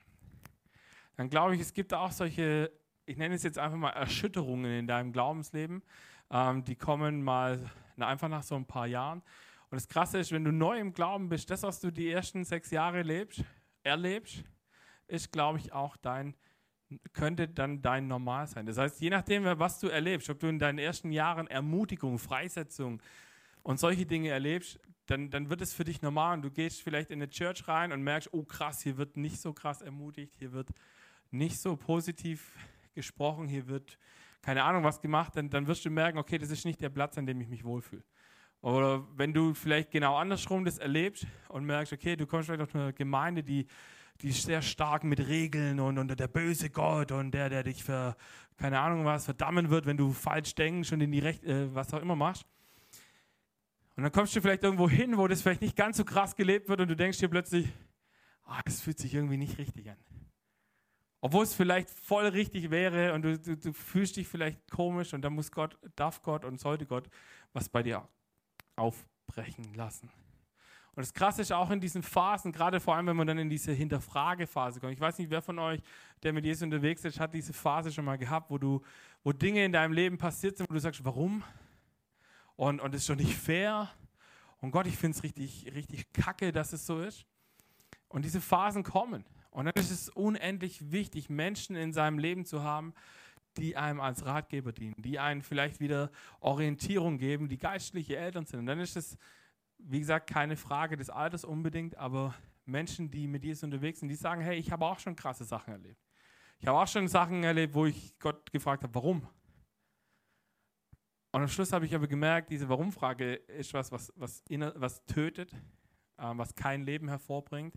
dann 1.15 1.29
glaube 1.29 1.55
ich, 1.55 1.61
es 1.61 1.73
gibt 1.73 1.93
auch 1.93 2.11
solche, 2.11 2.71
ich 3.05 3.17
nenne 3.17 3.35
es 3.35 3.43
jetzt 3.43 3.57
einfach 3.57 3.77
mal 3.77 3.91
Erschütterungen 3.91 4.79
in 4.79 4.87
deinem 4.87 5.13
Glaubensleben, 5.13 5.81
ähm, 6.29 6.63
die 6.65 6.75
kommen 6.75 7.23
mal 7.23 7.71
na, 7.95 8.07
einfach 8.07 8.27
nach 8.27 8.43
so 8.43 8.55
ein 8.55 8.65
paar 8.65 8.87
Jahren. 8.87 9.21
Und 9.69 9.77
das 9.77 9.87
Krasse 9.87 10.19
ist, 10.19 10.31
wenn 10.31 10.43
du 10.43 10.51
neu 10.51 10.77
im 10.77 10.93
Glauben 10.93 11.29
bist, 11.29 11.49
das, 11.49 11.63
was 11.63 11.79
du 11.79 11.91
die 11.91 12.11
ersten 12.11 12.43
sechs 12.43 12.71
Jahre 12.71 13.01
lebst, 13.01 13.43
erlebst, 13.83 14.43
ist, 15.07 15.31
glaube 15.31 15.59
ich, 15.59 15.71
auch 15.71 15.97
dein 15.97 16.35
könnte 17.13 17.47
dann 17.47 17.81
dein 17.81 18.07
Normal 18.07 18.47
sein. 18.47 18.65
Das 18.65 18.77
heißt, 18.77 19.01
je 19.01 19.09
nachdem, 19.09 19.43
was 19.43 19.79
du 19.79 19.87
erlebst, 19.87 20.29
ob 20.29 20.39
du 20.39 20.47
in 20.47 20.59
deinen 20.59 20.79
ersten 20.79 21.11
Jahren 21.11 21.47
Ermutigung, 21.47 22.19
Freisetzung 22.19 23.01
und 23.63 23.79
solche 23.79 24.05
Dinge 24.05 24.29
erlebst, 24.29 24.79
dann, 25.07 25.29
dann 25.29 25.49
wird 25.49 25.61
es 25.61 25.73
für 25.73 25.83
dich 25.83 26.01
normal 26.01 26.37
und 26.37 26.41
du 26.43 26.51
gehst 26.51 26.81
vielleicht 26.81 27.11
in 27.11 27.21
eine 27.21 27.29
Church 27.29 27.67
rein 27.67 27.91
und 27.91 28.01
merkst, 28.01 28.29
oh 28.33 28.43
krass, 28.43 28.81
hier 28.81 28.97
wird 28.97 29.17
nicht 29.17 29.39
so 29.39 29.53
krass 29.53 29.81
ermutigt, 29.81 30.35
hier 30.37 30.51
wird 30.51 30.69
nicht 31.31 31.61
so 31.61 31.75
positiv 31.75 32.51
gesprochen, 32.93 33.47
hier 33.47 33.67
wird 33.67 33.97
keine 34.41 34.63
Ahnung 34.63 34.83
was 34.83 35.01
gemacht, 35.01 35.35
dann, 35.35 35.49
dann 35.49 35.67
wirst 35.67 35.85
du 35.85 35.89
merken, 35.89 36.17
okay, 36.19 36.37
das 36.37 36.51
ist 36.51 36.65
nicht 36.65 36.81
der 36.81 36.89
Platz, 36.89 37.17
an 37.17 37.25
dem 37.25 37.41
ich 37.41 37.47
mich 37.47 37.63
wohlfühle. 37.63 38.03
Oder 38.61 39.07
wenn 39.15 39.33
du 39.33 39.53
vielleicht 39.53 39.91
genau 39.91 40.15
andersrum 40.15 40.65
das 40.65 40.77
erlebst 40.77 41.27
und 41.49 41.65
merkst, 41.65 41.93
okay, 41.93 42.15
du 42.15 42.25
kommst 42.25 42.47
vielleicht 42.47 42.61
aus 42.61 42.73
einer 42.73 42.93
Gemeinde, 42.93 43.43
die, 43.43 43.67
die 44.21 44.29
ist 44.29 44.43
sehr 44.43 44.61
stark 44.61 45.03
mit 45.03 45.27
Regeln 45.27 45.79
und, 45.79 45.97
und 45.97 46.19
der 46.19 46.27
böse 46.27 46.69
Gott 46.69 47.11
und 47.11 47.31
der, 47.31 47.49
der 47.49 47.63
dich 47.63 47.83
für, 47.83 48.15
keine 48.57 48.79
Ahnung 48.79 49.05
was, 49.05 49.25
verdammen 49.25 49.69
wird, 49.69 49.85
wenn 49.85 49.97
du 49.97 50.11
falsch 50.13 50.55
denkst 50.55 50.91
und 50.91 51.01
in 51.01 51.11
die 51.11 51.19
Recht, 51.19 51.43
äh, 51.43 51.73
was 51.73 51.93
auch 51.93 52.01
immer 52.01 52.15
machst. 52.15 52.45
Und 53.95 54.03
dann 54.03 54.11
kommst 54.11 54.35
du 54.35 54.41
vielleicht 54.41 54.63
irgendwo 54.63 54.89
hin, 54.89 55.17
wo 55.17 55.27
das 55.27 55.41
vielleicht 55.41 55.61
nicht 55.61 55.75
ganz 55.75 55.97
so 55.97 56.05
krass 56.05 56.35
gelebt 56.35 56.67
wird 56.67 56.81
und 56.81 56.87
du 56.89 56.95
denkst 56.95 57.19
dir 57.19 57.29
plötzlich, 57.29 57.67
oh, 58.45 58.59
das 58.65 58.81
fühlt 58.81 58.99
sich 58.99 59.13
irgendwie 59.13 59.37
nicht 59.37 59.57
richtig 59.57 59.89
an. 59.89 59.97
Obwohl 61.21 61.43
es 61.43 61.55
vielleicht 61.55 61.89
voll 61.89 62.27
richtig 62.27 62.69
wäre 62.69 63.13
und 63.13 63.23
du, 63.23 63.39
du, 63.39 63.57
du 63.57 63.73
fühlst 63.73 64.17
dich 64.17 64.27
vielleicht 64.27 64.69
komisch 64.69 65.13
und 65.13 65.21
da 65.21 65.29
muss 65.29 65.51
Gott, 65.51 65.77
darf 65.95 66.21
Gott 66.21 66.45
und 66.45 66.59
sollte 66.59 66.85
Gott 66.85 67.09
was 67.53 67.69
bei 67.69 67.83
dir 67.83 68.07
aufbrechen 68.75 69.73
lassen. 69.73 70.09
Und 70.95 71.01
das 71.01 71.13
Krasse 71.13 71.41
ist 71.41 71.51
auch 71.51 71.69
in 71.71 71.81
diesen 71.81 72.01
Phasen, 72.01 72.53
gerade 72.53 72.79
vor 72.79 72.95
allem, 72.95 73.07
wenn 73.07 73.17
man 73.17 73.27
dann 73.27 73.37
in 73.37 73.49
diese 73.49 73.73
Hinterfragephase 73.73 74.79
kommt. 74.79 74.93
Ich 74.93 74.99
weiß 74.99 75.17
nicht, 75.17 75.29
wer 75.29 75.41
von 75.41 75.59
euch, 75.59 75.81
der 76.23 76.31
mit 76.31 76.45
Jesus 76.45 76.63
unterwegs 76.63 77.03
ist, 77.03 77.19
hat 77.19 77.33
diese 77.33 77.51
Phase 77.51 77.91
schon 77.91 78.05
mal 78.05 78.17
gehabt, 78.17 78.49
wo 78.49 78.57
du, 78.57 78.81
wo 79.21 79.33
Dinge 79.33 79.65
in 79.65 79.73
deinem 79.73 79.91
Leben 79.91 80.17
passiert 80.17 80.55
sind, 80.55 80.69
wo 80.69 80.73
du 80.73 80.79
sagst, 80.79 81.03
warum? 81.03 81.43
Und, 82.55 82.79
und 82.79 82.95
es 82.95 83.01
ist 83.01 83.07
schon 83.07 83.17
nicht 83.17 83.35
fair. 83.35 83.89
Und 84.61 84.71
Gott, 84.71 84.87
ich 84.87 84.95
finde 84.95 85.17
es 85.17 85.23
richtig, 85.23 85.69
richtig 85.75 86.13
kacke, 86.13 86.53
dass 86.53 86.71
es 86.71 86.85
so 86.85 87.01
ist. 87.01 87.25
Und 88.07 88.23
diese 88.23 88.39
Phasen 88.39 88.83
kommen. 88.83 89.25
Und 89.51 89.65
dann 89.65 89.73
ist 89.75 89.91
es 89.91 90.07
unendlich 90.07 90.91
wichtig, 90.93 91.29
Menschen 91.29 91.75
in 91.75 91.91
seinem 91.91 92.19
Leben 92.19 92.45
zu 92.45 92.63
haben, 92.63 92.93
die 93.57 93.75
einem 93.75 93.99
als 93.99 94.25
Ratgeber 94.25 94.71
dienen, 94.71 94.95
die 94.97 95.19
einem 95.19 95.41
vielleicht 95.41 95.81
wieder 95.81 96.09
Orientierung 96.39 97.17
geben, 97.17 97.49
die 97.49 97.57
geistliche 97.57 98.15
Eltern 98.15 98.45
sind. 98.45 98.59
Und 98.59 98.65
dann 98.65 98.79
ist 98.79 98.95
es, 98.95 99.17
wie 99.87 99.99
gesagt, 99.99 100.29
keine 100.29 100.55
Frage 100.55 100.97
des 100.97 101.09
Alters 101.09 101.45
unbedingt, 101.45 101.97
aber 101.97 102.33
Menschen, 102.65 103.11
die 103.11 103.27
mit 103.27 103.43
Jesus 103.43 103.63
unterwegs 103.63 103.99
sind, 103.99 104.09
die 104.09 104.15
sagen, 104.15 104.41
hey, 104.41 104.57
ich 104.57 104.71
habe 104.71 104.85
auch 104.85 104.99
schon 104.99 105.15
krasse 105.15 105.43
Sachen 105.43 105.73
erlebt. 105.73 106.01
Ich 106.59 106.67
habe 106.67 106.79
auch 106.79 106.87
schon 106.87 107.07
Sachen 107.07 107.43
erlebt, 107.43 107.75
wo 107.75 107.85
ich 107.85 108.17
Gott 108.19 108.51
gefragt 108.51 108.83
habe, 108.83 108.95
warum? 108.95 109.27
Und 111.31 111.41
am 111.41 111.47
Schluss 111.47 111.73
habe 111.73 111.85
ich 111.85 111.93
aber 111.93 112.07
gemerkt, 112.07 112.49
diese 112.49 112.69
Warum-Frage 112.69 113.33
ist 113.33 113.73
was, 113.73 113.91
was, 113.91 114.11
was, 114.15 114.41
inner, 114.47 114.73
was 114.77 115.05
tötet, 115.05 115.53
äh, 116.17 116.31
was 116.35 116.55
kein 116.55 116.83
Leben 116.83 117.09
hervorbringt, 117.09 117.75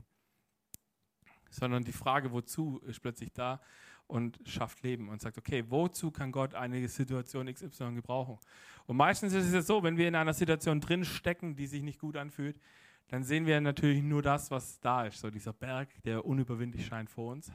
sondern 1.51 1.85
die 1.85 1.93
Frage, 1.93 2.33
wozu, 2.33 2.79
ist 2.87 3.01
plötzlich 3.01 3.33
da 3.33 3.61
und 4.09 4.41
schafft 4.45 4.83
Leben 4.83 5.09
und 5.09 5.21
sagt, 5.21 5.39
okay, 5.39 5.65
wozu 5.69 6.11
kann 6.11 6.33
Gott 6.33 6.55
eine 6.55 6.89
Situation 6.89 7.53
XY 7.53 7.95
gebrauchen? 7.95 8.39
Und 8.87 8.97
meistens 8.97 9.33
ist 9.35 9.47
es 9.47 9.53
ja 9.53 9.63
so, 9.63 9.83
wenn 9.83 9.97
wir 9.97 10.09
in 10.09 10.15
einer 10.15 10.35
Situation 10.35 10.81
drin 10.81 11.05
stecken, 11.05 11.55
die 11.55 11.67
sich 11.67 11.83
nicht 11.83 12.01
gut 12.01 12.17
anfühlt, 12.17 12.59
dann 13.09 13.23
sehen 13.23 13.47
wir 13.47 13.61
natürlich 13.61 14.03
nur 14.03 14.23
das, 14.23 14.51
was 14.51 14.81
da 14.81 15.07
ist, 15.07 15.21
so 15.21 15.31
dieser 15.31 15.53
Berg, 15.53 15.89
der 16.03 16.25
unüberwindlich 16.25 16.87
scheint 16.87 17.09
vor 17.09 17.33
uns. 17.33 17.53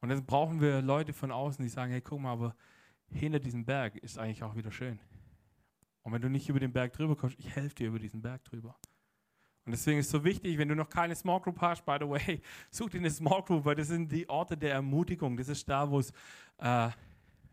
Und 0.00 0.08
dann 0.08 0.24
brauchen 0.24 0.60
wir 0.60 0.80
Leute 0.82 1.12
von 1.12 1.30
außen, 1.30 1.62
die 1.62 1.68
sagen, 1.68 1.92
hey, 1.92 2.00
guck 2.00 2.20
mal, 2.20 2.32
aber 2.32 2.56
hinter 3.08 3.38
diesem 3.38 3.64
Berg 3.64 3.96
ist 3.96 4.18
eigentlich 4.18 4.42
auch 4.42 4.56
wieder 4.56 4.72
schön. 4.72 4.98
Und 6.02 6.12
wenn 6.12 6.22
du 6.22 6.30
nicht 6.30 6.48
über 6.48 6.60
den 6.60 6.72
Berg 6.72 6.92
drüber 6.94 7.16
kommst, 7.16 7.38
ich 7.38 7.54
helfe 7.54 7.74
dir 7.74 7.88
über 7.88 7.98
diesen 7.98 8.22
Berg 8.22 8.44
drüber. 8.44 8.78
Und 9.70 9.74
deswegen 9.74 10.00
ist 10.00 10.06
es 10.06 10.10
so 10.10 10.24
wichtig, 10.24 10.58
wenn 10.58 10.68
du 10.68 10.74
noch 10.74 10.88
keine 10.88 11.14
Small 11.14 11.38
Group 11.38 11.60
hast, 11.60 11.86
by 11.86 11.96
the 12.00 12.08
way, 12.08 12.42
such 12.72 12.90
dir 12.90 12.98
eine 12.98 13.08
Small 13.08 13.40
Group, 13.44 13.64
weil 13.64 13.76
das 13.76 13.86
sind 13.86 14.10
die 14.10 14.28
Orte 14.28 14.56
der 14.56 14.72
Ermutigung. 14.72 15.36
Das 15.36 15.48
ist 15.48 15.68
da, 15.68 15.88
wo 15.88 16.00
es 16.00 16.12
äh, 16.58 16.88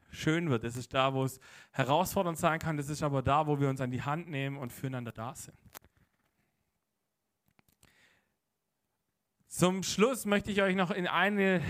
schön 0.09 0.49
wird. 0.49 0.63
Das 0.63 0.75
ist 0.75 0.91
da, 0.95 1.13
wo 1.13 1.25
es 1.25 1.39
herausfordernd 1.73 2.39
sein 2.39 2.57
kann. 2.57 2.75
Das 2.75 2.89
ist 2.89 3.03
aber 3.03 3.21
da, 3.21 3.45
wo 3.45 3.59
wir 3.59 3.69
uns 3.69 3.81
an 3.81 3.91
die 3.91 4.01
Hand 4.01 4.29
nehmen 4.29 4.57
und 4.57 4.73
füreinander 4.73 5.11
da 5.11 5.35
sind. 5.35 5.55
Zum 9.47 9.83
Schluss 9.83 10.25
möchte 10.25 10.49
ich 10.49 10.63
euch 10.63 10.75
noch 10.75 10.89
in, 10.89 11.05
eine, 11.05 11.61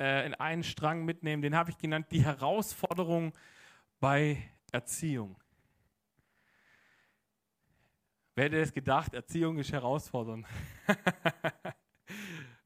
äh, 0.00 0.24
in 0.24 0.32
einen 0.32 0.64
Strang 0.64 1.04
mitnehmen, 1.04 1.42
den 1.42 1.54
habe 1.54 1.70
ich 1.70 1.76
genannt, 1.76 2.06
die 2.12 2.24
Herausforderung 2.24 3.34
bei 4.00 4.38
Erziehung. 4.72 5.36
Wer 8.36 8.44
hätte 8.44 8.60
es 8.60 8.72
gedacht, 8.72 9.14
Erziehung 9.14 9.56
ist 9.56 9.72
herausfordernd. 9.72 10.46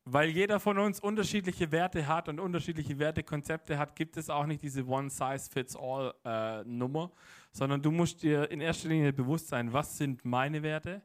Weil 0.04 0.30
jeder 0.30 0.58
von 0.58 0.78
uns 0.78 0.98
unterschiedliche 0.98 1.70
Werte 1.70 2.08
hat 2.08 2.28
und 2.28 2.40
unterschiedliche 2.40 2.98
Wertekonzepte 2.98 3.78
hat, 3.78 3.94
gibt 3.94 4.16
es 4.16 4.30
auch 4.30 4.46
nicht 4.46 4.62
diese 4.62 4.84
One-Size-Fits-All-Nummer, 4.84 7.12
sondern 7.52 7.80
du 7.80 7.92
musst 7.92 8.24
dir 8.24 8.50
in 8.50 8.60
erster 8.60 8.88
Linie 8.88 9.12
bewusst 9.12 9.46
sein, 9.46 9.72
was 9.72 9.96
sind 9.96 10.24
meine 10.24 10.64
Werte 10.64 11.02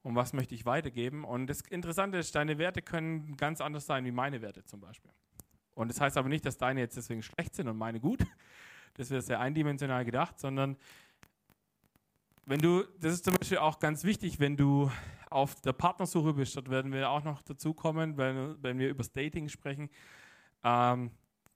und 0.00 0.14
was 0.14 0.32
möchte 0.32 0.54
ich 0.54 0.64
weitergeben. 0.64 1.24
Und 1.24 1.46
das 1.46 1.60
Interessante 1.60 2.16
ist, 2.16 2.34
deine 2.34 2.56
Werte 2.56 2.80
können 2.80 3.36
ganz 3.36 3.60
anders 3.60 3.84
sein 3.84 4.06
wie 4.06 4.10
meine 4.10 4.40
Werte 4.40 4.64
zum 4.64 4.80
Beispiel. 4.80 5.12
Und 5.74 5.88
das 5.88 6.00
heißt 6.00 6.16
aber 6.16 6.30
nicht, 6.30 6.46
dass 6.46 6.56
deine 6.56 6.80
jetzt 6.80 6.96
deswegen 6.96 7.22
schlecht 7.22 7.54
sind 7.54 7.68
und 7.68 7.76
meine 7.76 8.00
gut. 8.00 8.20
Das 8.94 9.10
wäre 9.10 9.20
sehr 9.20 9.38
eindimensional 9.38 10.06
gedacht, 10.06 10.40
sondern 10.40 10.78
wenn 12.48 12.60
du, 12.60 12.82
das 12.98 13.12
ist 13.12 13.24
zum 13.24 13.34
Beispiel 13.34 13.58
auch 13.58 13.78
ganz 13.78 14.04
wichtig, 14.04 14.40
wenn 14.40 14.56
du 14.56 14.90
auf 15.28 15.54
der 15.60 15.74
Partnersuche 15.74 16.32
bist, 16.32 16.56
dort 16.56 16.70
werden 16.70 16.92
wir 16.92 17.10
auch 17.10 17.22
noch 17.22 17.42
dazu 17.42 17.74
kommen, 17.74 18.16
wenn, 18.16 18.56
wenn 18.62 18.78
wir 18.78 18.88
über 18.88 18.98
das 18.98 19.12
Dating 19.12 19.50
sprechen. 19.50 19.90
Ähm, 20.64 21.10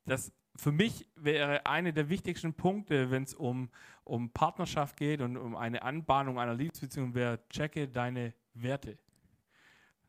das 0.04 0.32
für 0.54 0.70
mich 0.70 1.08
wäre 1.16 1.64
einer 1.64 1.92
der 1.92 2.10
wichtigsten 2.10 2.52
Punkte, 2.52 3.10
wenn 3.10 3.22
es 3.22 3.32
um, 3.32 3.70
um 4.04 4.30
Partnerschaft 4.34 4.98
geht 4.98 5.22
und 5.22 5.38
um 5.38 5.56
eine 5.56 5.82
Anbahnung 5.82 6.38
einer 6.38 6.52
Liebesbeziehung, 6.52 7.14
wäre, 7.14 7.40
checke 7.48 7.88
deine 7.88 8.34
Werte. 8.52 8.98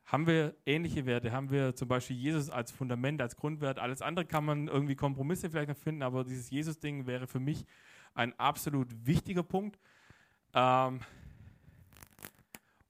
Haben 0.04 0.28
wir 0.28 0.54
ähnliche 0.66 1.06
Werte? 1.06 1.32
Haben 1.32 1.50
wir 1.50 1.78
zum 1.78 1.88
Beispiel 1.88 2.18
Jesus 2.18 2.50
als 2.50 2.74
Fundament, 2.74 3.22
als 3.22 3.38
Grundwert? 3.38 3.80
Alles 3.80 4.02
andere 4.02 4.26
kann 4.26 4.44
man 4.44 4.68
irgendwie 4.68 4.98
Kompromisse 4.98 5.50
vielleicht 5.50 5.70
noch 5.70 5.78
finden, 5.78 6.04
aber 6.04 6.26
dieses 6.26 6.50
Jesus-Ding 6.50 7.08
wäre 7.08 7.26
für 7.26 7.40
mich 7.40 7.64
ein 8.14 8.38
absolut 8.38 8.90
wichtiger 9.06 9.44
Punkt. 9.44 9.80
Ähm, 10.54 11.02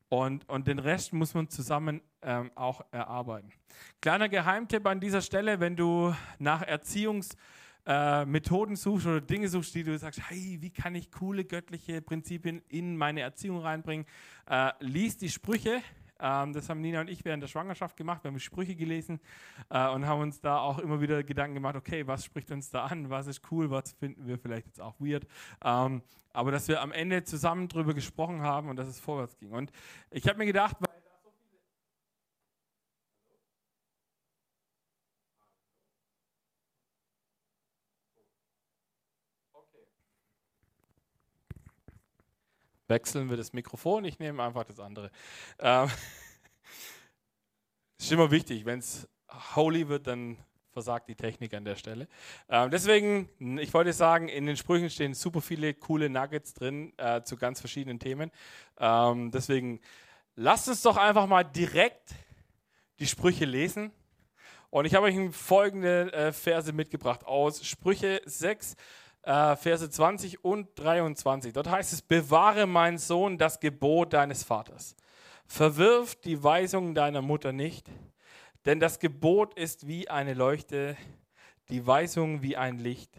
und, 0.10 0.48
und 0.48 0.68
den 0.68 0.80
Rest 0.80 1.14
muss 1.14 1.34
man 1.34 1.50
zusammen 1.50 2.02
ähm, 2.22 2.52
auch 2.56 2.82
erarbeiten. 2.92 3.52
Kleiner 4.00 4.30
Geheimtipp 4.30 4.86
an 4.86 5.00
dieser 5.00 5.22
Stelle, 5.22 5.60
wenn 5.60 5.76
du 5.76 6.14
nach 6.38 6.62
Erziehungsmethoden 6.62 8.76
äh, 8.76 8.78
suchst 8.78 9.08
oder 9.08 9.22
Dinge 9.22 9.48
suchst, 9.48 9.74
die 9.74 9.84
du 9.84 9.98
sagst, 9.98 10.22
hey, 10.30 10.60
wie 10.62 10.70
kann 10.70 10.94
ich 10.94 11.12
coole 11.12 11.46
göttliche 11.46 12.00
Prinzipien 12.02 12.62
in 12.70 12.96
meine 12.96 13.22
Erziehung 13.22 13.60
reinbringen, 13.60 14.06
äh, 14.48 14.72
lies 14.80 15.18
die 15.18 15.30
Sprüche 15.30 15.82
ähm, 16.20 16.54
das 16.54 16.70
haben 16.70 16.82
Nina 16.82 17.02
und 17.02 17.10
ich 17.10 17.26
während 17.26 17.44
der 17.44 17.48
Schwangerschaft 17.48 17.98
gemacht. 17.98 18.24
Wir 18.24 18.32
haben 18.32 18.40
Sprüche 18.40 18.76
gelesen 18.76 19.20
äh, 19.70 19.88
und 19.90 20.06
haben 20.06 20.22
uns 20.22 20.42
da 20.42 20.60
auch 20.60 20.80
immer 20.80 21.02
wieder 21.02 21.24
Gedanken 21.24 21.56
gemacht, 21.56 21.76
okay, 21.76 22.08
was 22.08 22.24
spricht 22.26 22.52
uns 22.52 22.70
da 22.70 22.86
an, 22.86 23.10
was 23.10 23.28
ist 23.28 23.42
cool, 23.52 23.70
was 23.70 23.94
finden 23.94 24.28
wir 24.28 24.38
vielleicht 24.38 24.68
jetzt 24.68 24.82
auch 24.82 24.96
weird. 25.00 25.26
Ähm, 25.64 26.02
aber 26.34 26.52
dass 26.52 26.68
wir 26.68 26.82
am 26.82 26.92
Ende 26.92 27.24
zusammen 27.24 27.68
drüber 27.68 27.94
gesprochen 27.94 28.42
haben 28.42 28.70
und 28.70 28.76
dass 28.76 28.88
es 28.88 29.00
vorwärts 29.00 29.38
ging. 29.38 29.52
Und 29.52 29.72
ich 30.10 30.28
habe 30.28 30.40
mir 30.40 30.46
gedacht, 30.46 30.78
weil 30.80 30.93
wechseln 42.94 43.32
wir 43.32 43.38
das 43.38 43.54
Mikrofon, 43.54 44.06
ich 44.06 44.20
nehme 44.20 44.44
einfach 44.44 44.66
das 44.66 44.80
andere. 44.80 45.10
Ähm, 45.58 45.90
ist 47.98 48.12
immer 48.12 48.30
wichtig, 48.30 48.66
wenn 48.66 48.78
es 48.80 49.10
holy 49.56 49.88
wird, 49.90 50.06
dann 50.06 50.38
versagt 50.70 51.10
die 51.10 51.16
Technik 51.16 51.56
an 51.56 51.66
der 51.66 51.76
Stelle. 51.76 52.08
Ähm, 52.50 52.70
deswegen, 52.70 53.30
ich 53.60 53.74
wollte 53.74 53.94
sagen, 53.94 54.28
in 54.28 54.46
den 54.46 54.58
Sprüchen 54.58 54.92
stehen 54.92 55.16
super 55.16 55.42
viele 55.42 55.74
coole 55.74 56.10
Nuggets 56.10 56.54
drin 56.54 56.94
äh, 56.98 57.24
zu 57.24 57.36
ganz 57.36 57.60
verschiedenen 57.60 58.00
Themen. 58.00 58.32
Ähm, 58.78 59.32
deswegen 59.32 59.80
lasst 60.36 60.68
uns 60.68 60.84
doch 60.84 60.98
einfach 60.98 61.26
mal 61.26 61.44
direkt 61.44 62.14
die 63.00 63.08
Sprüche 63.08 63.46
lesen. 63.46 63.92
Und 64.70 64.86
ich 64.86 64.96
habe 64.96 65.06
euch 65.08 65.16
folgende 65.36 66.12
äh, 66.14 66.32
Verse 66.32 66.72
mitgebracht 66.74 67.26
aus 67.26 67.66
Sprüche 67.66 68.22
6, 68.26 68.76
äh, 69.24 69.56
Verse 69.56 69.90
20 69.90 70.44
und 70.44 70.68
23. 70.76 71.54
Dort 71.54 71.70
heißt 71.70 71.94
es, 71.94 72.02
bewahre 72.02 72.68
mein 72.68 72.98
Sohn 72.98 73.38
das 73.38 73.60
Gebot 73.60 74.14
deines 74.14 74.44
Vaters. 74.44 74.96
Verwirf 75.46 76.16
die 76.16 76.44
Weisung 76.44 76.94
deiner 76.96 77.22
Mutter 77.22 77.52
nicht, 77.52 77.90
denn 78.66 78.80
das 78.80 79.00
Gebot 79.00 79.54
ist 79.56 79.88
wie 79.88 80.10
eine 80.10 80.34
Leuchte, 80.34 80.96
die 81.70 81.86
Weisung 81.86 82.42
wie 82.42 82.58
ein 82.58 82.80
Licht 82.80 83.12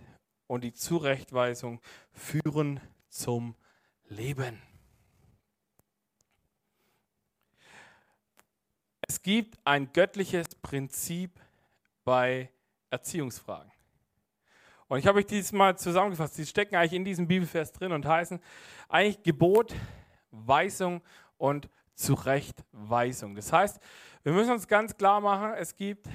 und 0.46 0.64
die 0.64 0.72
Zurechtweisung 0.72 1.80
führen 2.12 2.80
zum 3.08 3.54
Leben. 4.08 4.60
Es 9.06 9.22
gibt 9.22 9.58
ein 9.64 9.92
göttliches 9.92 10.54
Prinzip 10.56 11.38
bei 12.04 12.50
Erziehungsfragen. 12.90 13.73
Und 14.94 15.00
ich 15.00 15.08
habe 15.08 15.18
euch 15.18 15.26
dieses 15.26 15.52
Mal 15.52 15.76
zusammengefasst. 15.76 16.36
Sie 16.36 16.46
stecken 16.46 16.76
eigentlich 16.76 16.92
in 16.92 17.04
diesem 17.04 17.26
Bibelvers 17.26 17.72
drin 17.72 17.90
und 17.90 18.06
heißen 18.06 18.38
eigentlich 18.88 19.24
Gebot, 19.24 19.74
Weisung 20.30 21.02
und 21.36 21.68
Zurechtweisung. 21.94 23.34
Das 23.34 23.52
heißt, 23.52 23.80
wir 24.22 24.32
müssen 24.32 24.52
uns 24.52 24.68
ganz 24.68 24.96
klar 24.96 25.20
machen, 25.20 25.54
es 25.54 25.74
gibt 25.74 26.06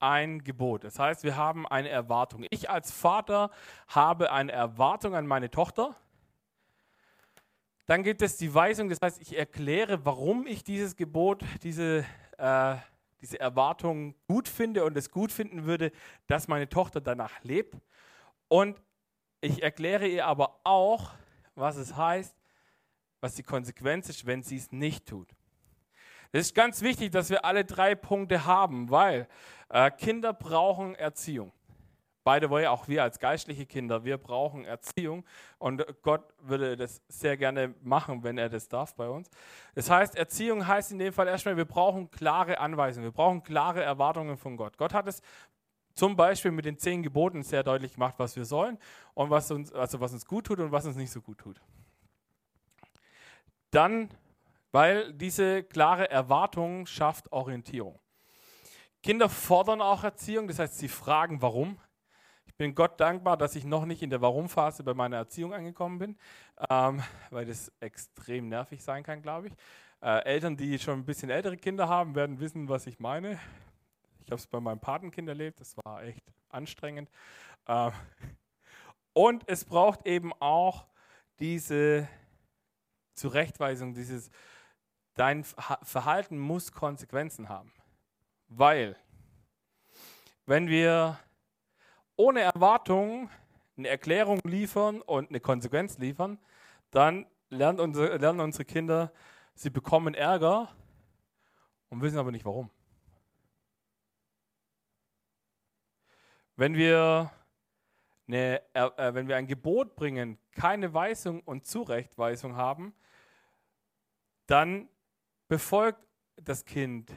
ein 0.00 0.42
Gebot. 0.42 0.82
Das 0.82 0.98
heißt, 0.98 1.22
wir 1.22 1.36
haben 1.36 1.68
eine 1.68 1.88
Erwartung. 1.88 2.44
Ich 2.50 2.68
als 2.68 2.90
Vater 2.90 3.52
habe 3.86 4.32
eine 4.32 4.50
Erwartung 4.50 5.14
an 5.14 5.28
meine 5.28 5.48
Tochter. 5.48 5.94
Dann 7.86 8.02
gibt 8.02 8.22
es 8.22 8.36
die 8.38 8.52
Weisung, 8.52 8.88
das 8.88 8.98
heißt, 9.00 9.20
ich 9.20 9.38
erkläre, 9.38 10.04
warum 10.04 10.48
ich 10.48 10.64
dieses 10.64 10.96
Gebot, 10.96 11.44
diese, 11.62 12.04
äh, 12.38 12.74
diese 13.20 13.38
Erwartung 13.38 14.16
gut 14.26 14.48
finde 14.48 14.84
und 14.84 14.96
es 14.96 15.12
gut 15.12 15.30
finden 15.30 15.64
würde, 15.64 15.92
dass 16.26 16.48
meine 16.48 16.68
Tochter 16.68 17.00
danach 17.00 17.44
lebt. 17.44 17.76
Und 18.48 18.80
ich 19.40 19.62
erkläre 19.62 20.06
ihr 20.06 20.26
aber 20.26 20.60
auch, 20.64 21.10
was 21.54 21.76
es 21.76 21.96
heißt, 21.96 22.34
was 23.20 23.34
die 23.34 23.42
Konsequenz 23.42 24.08
ist, 24.08 24.26
wenn 24.26 24.42
sie 24.42 24.56
es 24.56 24.72
nicht 24.72 25.06
tut. 25.06 25.28
Es 26.32 26.46
ist 26.46 26.54
ganz 26.54 26.82
wichtig, 26.82 27.12
dass 27.12 27.30
wir 27.30 27.44
alle 27.44 27.64
drei 27.64 27.94
Punkte 27.94 28.44
haben, 28.44 28.90
weil 28.90 29.28
äh, 29.68 29.90
Kinder 29.90 30.32
brauchen 30.32 30.94
Erziehung. 30.94 31.52
Beide 32.24 32.50
wollen 32.50 32.66
auch 32.66 32.88
wir 32.88 33.04
als 33.04 33.20
geistliche 33.20 33.66
Kinder, 33.66 34.04
wir 34.04 34.18
brauchen 34.18 34.64
Erziehung 34.64 35.24
und 35.58 35.86
Gott 36.02 36.24
würde 36.40 36.76
das 36.76 37.00
sehr 37.06 37.36
gerne 37.36 37.72
machen, 37.82 38.24
wenn 38.24 38.36
er 38.36 38.48
das 38.48 38.68
darf 38.68 38.96
bei 38.96 39.08
uns. 39.08 39.30
Das 39.76 39.88
heißt, 39.88 40.16
Erziehung 40.16 40.66
heißt 40.66 40.90
in 40.90 40.98
dem 40.98 41.12
Fall 41.12 41.28
erstmal, 41.28 41.56
wir 41.56 41.64
brauchen 41.64 42.10
klare 42.10 42.58
Anweisungen, 42.58 43.06
wir 43.06 43.12
brauchen 43.12 43.44
klare 43.44 43.84
Erwartungen 43.84 44.36
von 44.36 44.56
Gott. 44.56 44.76
Gott 44.76 44.92
hat 44.92 45.06
es 45.06 45.22
zum 45.96 46.14
Beispiel 46.14 46.52
mit 46.52 46.64
den 46.64 46.78
zehn 46.78 47.02
Geboten 47.02 47.42
sehr 47.42 47.64
deutlich 47.64 47.94
gemacht, 47.94 48.14
was 48.18 48.36
wir 48.36 48.44
sollen 48.44 48.78
und 49.14 49.30
was 49.30 49.50
uns, 49.50 49.72
also 49.72 50.00
was 50.00 50.12
uns 50.12 50.24
gut 50.24 50.46
tut 50.46 50.60
und 50.60 50.70
was 50.70 50.86
uns 50.86 50.96
nicht 50.96 51.10
so 51.10 51.20
gut 51.20 51.38
tut. 51.38 51.60
Dann 53.72 54.10
weil 54.76 55.10
diese 55.14 55.62
klare 55.62 56.10
Erwartung 56.10 56.84
schafft 56.84 57.32
Orientierung. 57.32 57.98
Kinder 59.02 59.30
fordern 59.30 59.80
auch 59.80 60.04
Erziehung, 60.04 60.48
das 60.48 60.58
heißt, 60.58 60.76
sie 60.76 60.88
fragen, 60.88 61.40
warum. 61.40 61.78
Ich 62.44 62.54
bin 62.56 62.74
Gott 62.74 63.00
dankbar, 63.00 63.38
dass 63.38 63.56
ich 63.56 63.64
noch 63.64 63.86
nicht 63.86 64.02
in 64.02 64.10
der 64.10 64.20
Warum-Phase 64.20 64.84
bei 64.84 64.92
meiner 64.92 65.16
Erziehung 65.16 65.54
angekommen 65.54 65.98
bin, 65.98 66.18
ähm, 66.68 67.02
weil 67.30 67.46
das 67.46 67.72
extrem 67.80 68.50
nervig 68.50 68.84
sein 68.84 69.02
kann, 69.02 69.22
glaube 69.22 69.48
ich. 69.48 69.54
Äh, 70.02 70.24
Eltern, 70.24 70.58
die 70.58 70.78
schon 70.78 71.00
ein 71.00 71.04
bisschen 71.06 71.30
ältere 71.30 71.56
Kinder 71.56 71.88
haben, 71.88 72.14
werden 72.14 72.38
wissen, 72.38 72.68
was 72.68 72.86
ich 72.86 73.00
meine. 73.00 73.38
Ich 74.26 74.32
habe 74.32 74.40
es 74.40 74.46
bei 74.48 74.58
meinem 74.58 74.80
Patenkind 74.80 75.28
erlebt, 75.28 75.60
das 75.60 75.76
war 75.84 76.02
echt 76.02 76.20
anstrengend. 76.48 77.08
Äh, 77.66 77.92
und 79.12 79.44
es 79.48 79.64
braucht 79.64 80.04
eben 80.04 80.32
auch 80.40 80.88
diese 81.38 82.08
Zurechtweisung, 83.14 83.94
dieses 83.94 84.30
dein 85.14 85.44
Verhalten 85.44 86.38
muss 86.38 86.72
Konsequenzen 86.72 87.48
haben. 87.48 87.72
Weil, 88.48 88.96
wenn 90.44 90.68
wir 90.68 91.20
ohne 92.16 92.40
Erwartung 92.40 93.30
eine 93.76 93.88
Erklärung 93.88 94.40
liefern 94.42 95.02
und 95.02 95.30
eine 95.30 95.38
Konsequenz 95.38 95.98
liefern, 95.98 96.38
dann 96.90 97.26
lernen 97.48 97.78
unsere, 97.78 98.16
lernen 98.16 98.40
unsere 98.40 98.64
Kinder, 98.64 99.12
sie 99.54 99.70
bekommen 99.70 100.14
Ärger 100.14 100.74
und 101.90 102.02
wissen 102.02 102.18
aber 102.18 102.32
nicht 102.32 102.44
warum. 102.44 102.70
Wenn 106.56 106.74
wir, 106.74 107.30
eine, 108.26 108.62
äh, 108.72 109.14
wenn 109.14 109.28
wir 109.28 109.36
ein 109.36 109.46
Gebot 109.46 109.94
bringen, 109.94 110.38
keine 110.52 110.94
Weisung 110.94 111.42
und 111.42 111.66
Zurechtweisung 111.66 112.56
haben, 112.56 112.94
dann 114.46 114.88
befolgt 115.48 116.00
das 116.36 116.64
Kind 116.64 117.12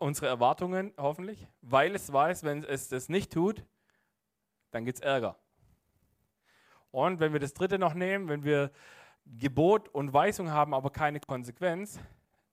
unsere 0.00 0.26
Erwartungen 0.26 0.92
hoffentlich, 0.98 1.46
weil 1.62 1.94
es 1.94 2.12
weiß, 2.12 2.44
wenn 2.44 2.62
es 2.64 2.88
das 2.88 3.08
nicht 3.08 3.32
tut, 3.32 3.64
dann 4.70 4.84
gibt 4.84 4.98
es 4.98 5.02
Ärger. 5.02 5.38
Und 6.90 7.20
wenn 7.20 7.32
wir 7.32 7.40
das 7.40 7.54
dritte 7.54 7.78
noch 7.78 7.94
nehmen, 7.94 8.28
wenn 8.28 8.44
wir 8.44 8.70
Gebot 9.24 9.88
und 9.88 10.12
Weisung 10.12 10.50
haben, 10.50 10.74
aber 10.74 10.90
keine 10.90 11.20
Konsequenz, 11.20 11.98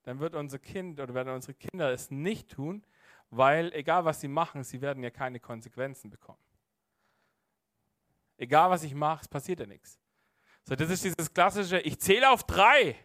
dann 0.04 0.18
wird 0.18 0.34
unser 0.34 0.58
Kind 0.58 0.98
oder 0.98 1.12
werden 1.14 1.34
unsere 1.34 1.54
Kinder 1.54 1.92
es 1.92 2.10
nicht 2.10 2.50
tun, 2.50 2.82
weil 3.30 3.72
egal 3.72 4.04
was 4.04 4.20
sie 4.20 4.28
machen, 4.28 4.64
sie 4.64 4.80
werden 4.80 5.02
ja 5.02 5.10
keine 5.10 5.40
Konsequenzen 5.40 6.10
bekommen. 6.10 6.42
Egal 8.36 8.70
was 8.70 8.82
ich 8.82 8.94
mache, 8.94 9.22
es 9.22 9.28
passiert 9.28 9.60
ja 9.60 9.66
nichts. 9.66 9.98
So, 10.64 10.74
das 10.74 10.90
ist 10.90 11.04
dieses 11.04 11.32
klassische, 11.32 11.78
ich 11.80 11.98
zähle 12.00 12.30
auf 12.30 12.44
drei. 12.44 12.96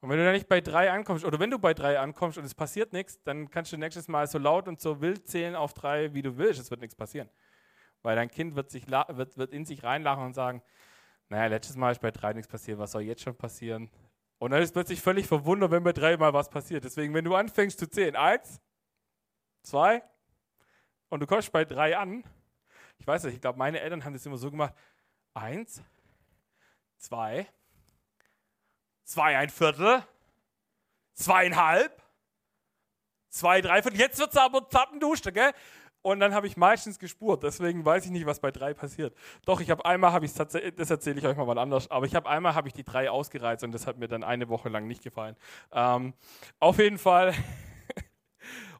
Und 0.00 0.10
wenn 0.10 0.18
du 0.18 0.24
da 0.24 0.32
nicht 0.32 0.48
bei 0.48 0.60
drei 0.60 0.90
ankommst, 0.90 1.24
oder 1.24 1.38
wenn 1.38 1.50
du 1.50 1.58
bei 1.58 1.72
drei 1.72 1.98
ankommst 1.98 2.36
und 2.36 2.44
es 2.44 2.54
passiert 2.54 2.92
nichts, 2.92 3.22
dann 3.22 3.50
kannst 3.50 3.72
du 3.72 3.78
nächstes 3.78 4.08
Mal 4.08 4.26
so 4.26 4.38
laut 4.38 4.68
und 4.68 4.80
so 4.80 5.00
wild 5.00 5.26
zählen 5.26 5.54
auf 5.54 5.72
drei, 5.72 6.12
wie 6.12 6.22
du 6.22 6.36
willst. 6.36 6.60
Es 6.60 6.70
wird 6.70 6.80
nichts 6.80 6.94
passieren. 6.94 7.30
Weil 8.02 8.16
dein 8.16 8.30
Kind 8.30 8.54
wird, 8.54 8.70
sich, 8.70 8.86
wird, 8.86 9.38
wird 9.38 9.52
in 9.52 9.64
sich 9.64 9.82
reinlachen 9.82 10.24
und 10.24 10.34
sagen, 10.34 10.62
naja, 11.30 11.46
letztes 11.46 11.76
Mal 11.76 11.92
ist 11.92 12.02
bei 12.02 12.10
drei 12.10 12.34
nichts 12.34 12.48
passiert, 12.48 12.78
was 12.78 12.92
soll 12.92 13.02
jetzt 13.02 13.22
schon 13.22 13.34
passieren? 13.34 13.90
Und 14.38 14.50
dann 14.50 14.62
ist 14.62 14.72
plötzlich 14.72 15.00
völlig 15.00 15.26
verwundert, 15.26 15.70
wenn 15.70 15.82
bei 15.82 15.92
drei 15.92 16.16
mal 16.18 16.34
was 16.34 16.50
passiert. 16.50 16.84
Deswegen, 16.84 17.14
wenn 17.14 17.24
du 17.24 17.34
anfängst 17.34 17.78
zu 17.78 17.88
zählen, 17.88 18.14
eins, 18.14 18.60
zwei, 19.64 20.02
und 21.08 21.20
du 21.20 21.26
kommst 21.26 21.52
bei 21.52 21.64
drei 21.64 21.96
an, 21.96 22.24
ich 22.98 23.06
weiß 23.06 23.24
nicht, 23.24 23.34
ich 23.34 23.40
glaube, 23.40 23.58
meine 23.58 23.80
Eltern 23.80 24.04
haben 24.04 24.12
das 24.12 24.24
immer 24.26 24.36
so 24.36 24.50
gemacht, 24.50 24.74
eins, 25.34 25.82
zwei, 26.96 27.46
zwei 29.04 29.36
ein 29.36 29.50
Viertel, 29.50 30.02
zweieinhalb, 31.12 32.02
zwei, 33.28 33.60
drei 33.60 33.82
Viertel. 33.82 34.00
Jetzt 34.00 34.18
wird 34.18 34.30
es 34.30 34.36
aber 34.36 34.68
zappenduster, 34.68 35.32
gell? 35.32 35.52
Und 36.02 36.20
dann 36.20 36.34
habe 36.34 36.46
ich 36.46 36.56
meistens 36.56 36.98
gespurt. 36.98 37.42
Deswegen 37.42 37.84
weiß 37.84 38.04
ich 38.04 38.10
nicht, 38.10 38.26
was 38.26 38.38
bei 38.38 38.50
drei 38.50 38.74
passiert. 38.74 39.16
Doch, 39.46 39.60
ich 39.60 39.70
habe 39.70 39.86
einmal, 39.86 40.12
habe 40.12 40.28
das 40.28 40.90
erzähle 40.90 41.18
ich 41.18 41.26
euch 41.26 41.36
mal 41.36 41.46
wann 41.46 41.56
anders, 41.56 41.90
aber 41.90 42.04
ich 42.04 42.14
habe 42.14 42.28
einmal, 42.28 42.54
habe 42.54 42.68
ich 42.68 42.74
die 42.74 42.84
drei 42.84 43.08
ausgereizt 43.10 43.64
und 43.64 43.72
das 43.72 43.86
hat 43.86 43.96
mir 43.96 44.08
dann 44.08 44.22
eine 44.22 44.50
Woche 44.50 44.68
lang 44.68 44.86
nicht 44.86 45.02
gefallen. 45.02 45.34
Ähm, 45.72 46.12
auf 46.60 46.78
jeden 46.78 46.98
Fall, 46.98 47.34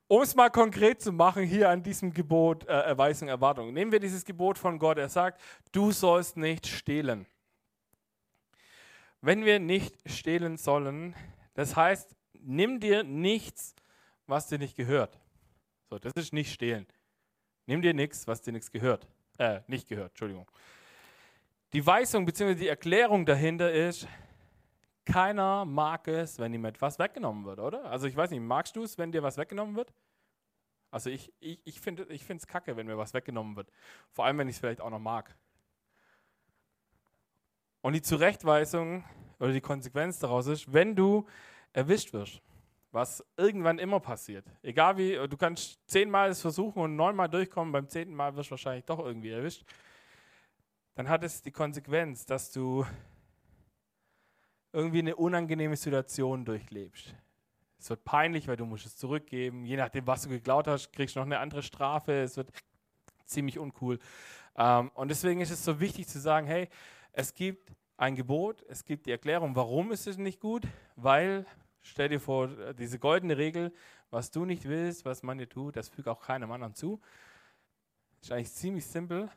um 0.09 0.23
es 0.23 0.35
mal 0.35 0.51
konkret 0.51 1.01
zu 1.01 1.13
machen, 1.13 1.45
hier 1.45 1.71
an 1.71 1.83
diesem 1.83 2.13
Gebot, 2.13 2.67
äh, 2.69 2.73
Erweisung, 2.73 3.29
Erwartung. 3.29 3.73
Nehmen 3.73 3.93
wir 3.93 4.01
dieses 4.01 4.25
Gebot 4.25 4.59
von 4.59 4.79
Gott. 4.79 4.99
Er 4.99 5.09
sagt, 5.09 5.41
du 5.73 5.93
sollst 5.93 6.37
nicht 6.37 6.67
stehlen. 6.67 7.27
Wenn 9.21 9.45
wir 9.45 9.59
nicht 9.59 9.95
stehlen 10.07 10.59
sollen, 10.59 11.15
das 11.55 11.77
heißt, 11.77 12.15
nimm 12.35 12.81
dir 12.81 13.05
nichts, 13.05 13.75
was 14.27 14.49
dir 14.49 14.59
nicht 14.59 14.77
gehört. 14.77 15.19
So, 15.89 15.99
das 15.99 16.13
ist 16.15 16.33
nicht 16.33 16.53
stehlen. 16.53 16.87
Nimm 17.67 17.81
dir 17.81 17.95
nichts, 17.95 18.27
was 18.27 18.43
dir 18.43 18.53
nichts 18.53 18.71
gehört. 18.71 19.07
Äh, 19.39 19.61
nicht 19.67 19.89
gehört, 19.89 20.11
Entschuldigung. 20.11 20.47
Die 21.73 21.85
Weisung 21.85 22.25
bzw. 22.25 22.55
die 22.55 22.69
Erklärung 22.69 23.25
dahinter 23.25 23.73
ist, 23.73 24.07
keiner 25.05 25.65
mag 25.65 26.09
es, 26.09 26.39
wenn 26.39 26.55
ihm 26.55 26.65
etwas 26.65 26.99
weggenommen 26.99 27.45
wird, 27.45 27.59
oder? 27.59 27.85
Also 27.87 28.07
ich 28.07 28.17
weiß 28.17 28.31
nicht, 28.31 28.41
magst 28.41 28.77
du 28.77 28.83
es, 28.83 28.99
wenn 28.99 29.13
dir 29.13 29.23
was 29.23 29.37
weggenommen 29.37 29.77
wird? 29.77 29.93
Also 30.91 31.11
ich, 31.11 31.33
ich, 31.41 31.61
ich 31.65 31.81
finde 31.81 32.07
es 32.09 32.47
kacke, 32.47 32.77
wenn 32.77 32.87
mir 32.87 32.97
was 32.97 33.15
weggenommen 33.15 33.57
wird. 33.57 33.71
Vor 34.13 34.25
allem, 34.25 34.39
wenn 34.39 34.49
ich 34.49 34.57
es 34.57 34.61
vielleicht 34.61 34.81
auch 34.81 34.91
noch 34.91 35.01
mag. 35.01 35.37
Und 37.83 37.93
die 37.93 38.03
Zurechtweisung 38.03 39.05
oder 39.39 39.53
die 39.53 39.61
Konsequenz 39.61 40.19
daraus 40.19 40.47
ist, 40.47 40.73
wenn 40.73 40.95
du 40.95 41.27
erwischt 41.73 42.13
wirst, 42.13 42.41
was 42.93 43.25
irgendwann 43.37 43.81
immer 43.81 43.99
passiert, 43.99 44.47
egal 44.63 44.97
wie, 44.97 45.15
du 45.29 45.37
kannst 45.37 45.81
zehnmal 45.89 46.31
es 46.31 46.41
versuchen 46.41 46.81
und 46.81 46.95
neunmal 46.95 47.29
durchkommen, 47.29 47.73
beim 47.73 47.89
zehnten 47.89 48.15
Mal 48.15 48.37
wirst 48.37 48.51
du 48.51 48.53
wahrscheinlich 48.53 48.85
doch 48.85 49.01
irgendwie 49.01 49.31
erwischt, 49.31 49.65
dann 50.95 51.09
hat 51.09 51.25
es 51.25 51.43
die 51.43 51.51
Konsequenz, 51.51 52.25
dass 52.25 52.53
du 52.53 52.87
irgendwie 54.75 54.99
eine 54.99 55.17
unangenehme 55.17 55.77
Situation 55.77 56.45
durchlebst. 56.45 57.15
Es 57.79 57.91
wird 57.91 58.05
peinlich, 58.05 58.49
weil 58.49 58.57
du 58.57 58.67
musst 58.67 58.87
es 58.87 58.97
zurückgeben. 58.97 59.65
Je 59.65 59.77
nachdem, 59.77 60.07
was 60.07 60.23
du 60.23 60.31
geklaut 60.31 60.67
hast, 60.67 60.93
kriegst 60.93 61.15
du 61.15 61.21
noch 61.21 61.27
eine 61.27 61.39
andere 61.39 61.63
Strafe. 61.63 62.13
Es 62.23 62.37
wird 62.37 62.51
ziemlich 63.25 63.59
uncool. 63.59 63.99
Ähm, 64.57 64.91
und 64.95 65.09
deswegen 65.09 65.41
ist 65.41 65.51
es 65.51 65.65
so 65.65 65.81
wichtig 65.81 66.09
zu 66.09 66.19
sagen, 66.19 66.47
hey, 66.47 66.69
es 67.13 67.35
gibt 67.35 67.73
ein 67.97 68.17
Gebot, 68.17 68.63
es 68.69 68.85
gibt 68.85 69.07
die 69.07 69.13
Erklärung, 69.13 69.55
warum 69.55 69.93
ist 69.93 70.09
es 70.09 70.19
nicht 70.19 70.41
gut, 70.41 70.67
weil, 70.97 71.47
stell 71.81 72.09
dir 72.09 72.21
vor, 72.21 72.49
diese 72.75 72.99
goldene 72.99 73.39
Regel, 73.39 73.73
was 74.11 74.33
du 74.33 74.45
nicht 74.45 74.65
willst, 74.65 75.05
was 75.05 75.23
man 75.23 75.39
dir 75.39 75.49
tut, 75.49 75.77
das 75.77 75.89
fügt 75.89 76.09
auch 76.09 76.21
keinem 76.21 76.51
anderen 76.51 76.75
zu. 76.75 77.01
Ist 78.21 78.33
eigentlich 78.33 78.53
ziemlich 78.53 78.87
simpel, 78.87 79.31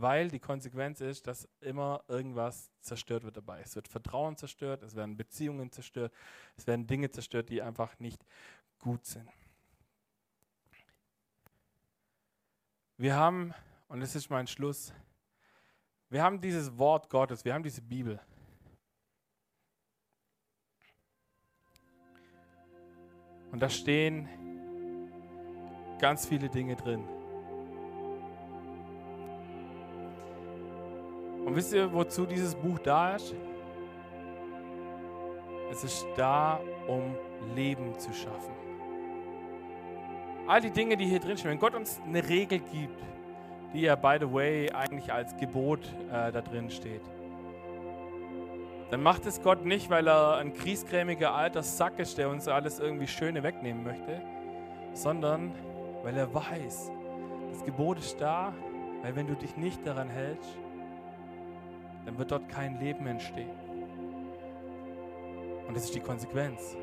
weil 0.00 0.28
die 0.28 0.40
Konsequenz 0.40 1.00
ist, 1.00 1.26
dass 1.26 1.48
immer 1.60 2.02
irgendwas 2.08 2.70
zerstört 2.80 3.24
wird 3.24 3.36
dabei. 3.36 3.60
Es 3.60 3.76
wird 3.76 3.88
Vertrauen 3.88 4.36
zerstört, 4.36 4.82
es 4.82 4.94
werden 4.94 5.16
Beziehungen 5.16 5.70
zerstört, 5.70 6.12
es 6.56 6.66
werden 6.66 6.86
Dinge 6.86 7.10
zerstört, 7.10 7.48
die 7.48 7.62
einfach 7.62 7.98
nicht 7.98 8.24
gut 8.78 9.04
sind. 9.04 9.28
Wir 12.96 13.16
haben, 13.16 13.54
und 13.88 14.00
das 14.00 14.14
ist 14.14 14.30
mein 14.30 14.46
Schluss, 14.46 14.92
wir 16.08 16.22
haben 16.22 16.40
dieses 16.40 16.76
Wort 16.76 17.08
Gottes, 17.08 17.44
wir 17.44 17.54
haben 17.54 17.62
diese 17.62 17.82
Bibel. 17.82 18.20
Und 23.52 23.60
da 23.60 23.68
stehen 23.68 24.28
ganz 25.98 26.26
viele 26.26 26.48
Dinge 26.48 26.76
drin. 26.76 27.19
Und 31.50 31.56
wisst 31.56 31.72
ihr, 31.72 31.92
wozu 31.92 32.26
dieses 32.26 32.54
Buch 32.54 32.78
da 32.78 33.16
ist? 33.16 33.34
Es 35.68 35.82
ist 35.82 36.06
da, 36.16 36.60
um 36.86 37.16
Leben 37.56 37.98
zu 37.98 38.12
schaffen. 38.12 38.54
All 40.46 40.60
die 40.60 40.70
Dinge, 40.70 40.96
die 40.96 41.06
hier 41.06 41.18
drin 41.18 41.36
stehen, 41.36 41.50
wenn 41.50 41.58
Gott 41.58 41.74
uns 41.74 42.00
eine 42.06 42.28
Regel 42.28 42.60
gibt, 42.60 43.02
die 43.74 43.80
ja, 43.80 43.96
by 43.96 44.18
the 44.20 44.32
way, 44.32 44.70
eigentlich 44.70 45.12
als 45.12 45.36
Gebot 45.38 45.80
äh, 46.12 46.30
da 46.30 46.40
drin 46.40 46.70
steht, 46.70 47.02
dann 48.92 49.02
macht 49.02 49.26
es 49.26 49.42
Gott 49.42 49.64
nicht, 49.64 49.90
weil 49.90 50.06
er 50.06 50.36
ein 50.36 50.54
kriesgrämiger 50.54 51.34
alter 51.34 51.64
Sack 51.64 51.98
ist, 51.98 52.16
der 52.16 52.30
uns 52.30 52.46
alles 52.46 52.78
irgendwie 52.78 53.08
Schöne 53.08 53.42
wegnehmen 53.42 53.82
möchte, 53.82 54.22
sondern 54.92 55.52
weil 56.04 56.16
er 56.16 56.32
weiß, 56.32 56.92
das 57.50 57.64
Gebot 57.64 57.98
ist 57.98 58.20
da, 58.20 58.52
weil 59.02 59.16
wenn 59.16 59.26
du 59.26 59.34
dich 59.34 59.56
nicht 59.56 59.84
daran 59.84 60.08
hältst, 60.08 60.56
dann 62.04 62.18
wird 62.18 62.30
dort 62.30 62.48
kein 62.48 62.78
Leben 62.80 63.06
entstehen. 63.06 63.50
Und 65.66 65.76
das 65.76 65.84
ist 65.84 65.94
die 65.94 66.00
Konsequenz. 66.00 66.76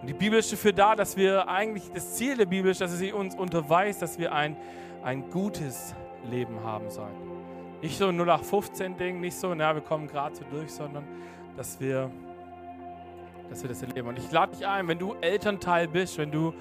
Und 0.00 0.06
die 0.08 0.14
Bibel 0.14 0.38
ist 0.38 0.52
dafür 0.52 0.72
da, 0.72 0.94
dass 0.94 1.16
wir 1.16 1.48
eigentlich, 1.48 1.90
das 1.92 2.14
Ziel 2.14 2.36
der 2.36 2.46
Bibel 2.46 2.70
ist, 2.70 2.80
dass 2.80 2.96
sie 2.96 3.12
uns 3.12 3.34
unterweist, 3.34 4.02
dass 4.02 4.18
wir 4.18 4.32
ein, 4.32 4.56
ein 5.02 5.30
gutes 5.30 5.94
Leben 6.30 6.62
haben 6.62 6.90
sollen. 6.90 7.14
Nicht 7.82 7.98
so 7.98 8.08
ein 8.08 8.20
0815-Ding, 8.20 9.20
nicht 9.20 9.36
so, 9.36 9.54
na, 9.54 9.74
wir 9.74 9.82
kommen 9.82 10.06
gerade 10.06 10.34
so 10.34 10.44
durch, 10.50 10.70
sondern 10.70 11.04
dass 11.56 11.78
wir, 11.80 12.10
dass 13.50 13.62
wir 13.62 13.68
das 13.68 13.82
erleben. 13.82 14.08
Und 14.08 14.18
ich 14.18 14.30
lade 14.30 14.56
dich 14.56 14.66
ein, 14.66 14.88
wenn 14.88 14.98
du 14.98 15.14
Elternteil 15.20 15.88
bist, 15.88 16.18
wenn 16.18 16.30
du 16.30 16.54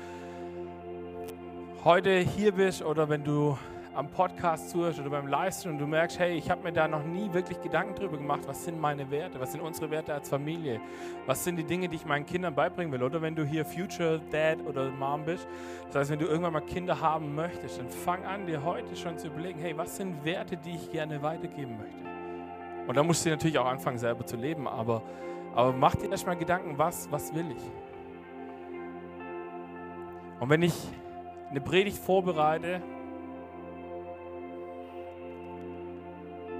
heute 1.83 2.17
hier 2.17 2.51
bist 2.51 2.81
oder 2.81 3.07
wenn 3.09 3.23
du 3.23 3.57
am 3.95 4.09
Podcast 4.09 4.69
zuhörst 4.71 4.99
oder 4.99 5.09
beim 5.09 5.27
Livestream 5.27 5.73
und 5.73 5.79
du 5.79 5.87
merkst, 5.87 6.19
hey, 6.19 6.37
ich 6.37 6.49
habe 6.51 6.63
mir 6.63 6.73
da 6.73 6.87
noch 6.87 7.03
nie 7.03 7.31
wirklich 7.31 7.61
Gedanken 7.61 7.95
drüber 7.95 8.17
gemacht, 8.17 8.41
was 8.45 8.65
sind 8.65 8.79
meine 8.79 9.09
Werte, 9.09 9.39
was 9.39 9.53
sind 9.53 9.61
unsere 9.61 9.89
Werte 9.89 10.13
als 10.13 10.27
Familie, 10.29 10.81
was 11.25 11.43
sind 11.43 11.55
die 11.55 11.63
Dinge, 11.63 11.87
die 11.87 11.95
ich 11.95 12.05
meinen 12.05 12.25
Kindern 12.25 12.53
beibringen 12.53 12.91
will. 12.91 13.01
Oder 13.03 13.21
wenn 13.21 13.35
du 13.35 13.45
hier 13.45 13.65
Future 13.65 14.19
Dad 14.31 14.59
oder 14.65 14.91
Mom 14.91 15.23
bist, 15.23 15.47
das 15.87 15.95
heißt, 15.95 16.11
wenn 16.11 16.19
du 16.19 16.25
irgendwann 16.25 16.53
mal 16.53 16.61
Kinder 16.61 16.99
haben 16.99 17.33
möchtest, 17.35 17.79
dann 17.79 17.89
fang 17.89 18.25
an, 18.25 18.45
dir 18.45 18.63
heute 18.63 18.95
schon 18.97 19.17
zu 19.17 19.27
überlegen, 19.27 19.59
hey, 19.59 19.77
was 19.77 19.95
sind 19.95 20.25
Werte, 20.25 20.57
die 20.57 20.75
ich 20.75 20.91
gerne 20.91 21.21
weitergeben 21.21 21.77
möchte. 21.77 22.05
Und 22.87 22.97
da 22.97 23.01
musst 23.01 23.25
du 23.25 23.29
natürlich 23.29 23.57
auch 23.57 23.65
anfangen, 23.65 23.97
selber 23.97 24.25
zu 24.25 24.35
leben, 24.35 24.67
aber, 24.67 25.01
aber 25.55 25.71
mach 25.71 25.95
dir 25.95 26.11
erstmal 26.11 26.35
Gedanken, 26.35 26.77
was, 26.77 27.09
was 27.11 27.33
will 27.33 27.49
ich? 27.49 27.71
Und 30.41 30.49
wenn 30.49 30.61
ich 30.61 30.75
eine 31.49 31.61
Predigt 31.61 31.97
vorbereite, 31.97 32.81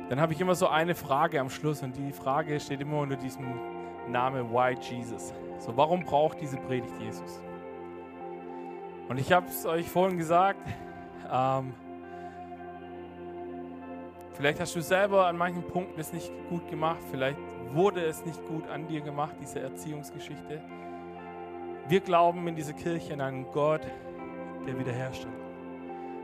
dann 0.10 0.22
habe 0.22 0.34
ich 0.34 0.42
immer 0.42 0.56
so 0.56 0.68
eine 0.68 0.94
Frage 0.94 1.40
am 1.40 1.50
Schluss 1.50 1.82
und 1.82 1.96
die 1.96 2.12
Frage 2.12 2.60
steht 2.60 2.82
immer 2.82 3.00
unter 3.00 3.16
diesem 3.16 3.46
Namen 4.08 4.52
Why 4.52 4.76
Jesus. 4.80 5.34
So, 5.60 5.76
warum 5.76 6.04
braucht 6.04 6.40
diese 6.42 6.58
Predigt 6.58 6.94
Jesus? 7.00 7.42
Und 9.08 9.20
ich 9.20 9.32
habe 9.32 9.48
es 9.48 9.66
euch 9.66 9.90
vorhin 9.90 10.18
gesagt, 10.18 10.60
ähm, 11.32 11.74
vielleicht 14.34 14.60
hast 14.60 14.76
du 14.76 14.82
selber 14.82 15.26
an 15.28 15.38
manchen 15.38 15.64
Punkten 15.64 16.00
es 16.00 16.14
nicht 16.14 16.32
gut 16.50 16.68
gemacht, 16.70 17.00
vielleicht 17.10 17.38
wurde 17.74 18.06
es 18.06 18.26
nicht 18.26 18.46
gut 18.48 18.68
an 18.70 18.88
dir 18.88 19.02
gemacht, 19.02 19.36
diese 19.42 19.60
Erziehungsgeschichte. 19.60 20.62
Wir 21.88 22.00
glauben 22.00 22.48
in 22.48 22.56
dieser 22.56 22.74
Kirche 22.74 23.14
an 23.14 23.22
einen 23.22 23.46
Gott 23.52 23.82
der 24.68 24.78
Wiederherstellung, 24.78 25.36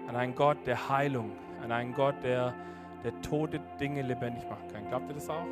an 0.08 0.16
einen 0.16 0.36
Gott 0.36 0.58
der 0.66 0.90
Heilung, 0.90 1.32
an 1.64 1.72
einen 1.72 1.94
Gott, 1.94 2.16
der 2.24 2.54
der 3.04 3.20
tote 3.22 3.60
Dinge 3.80 4.02
lebendig 4.02 4.48
machen 4.50 4.68
kann. 4.72 4.88
Glaubt 4.88 5.10
ihr 5.10 5.16
das 5.16 5.30
auch? 5.30 5.46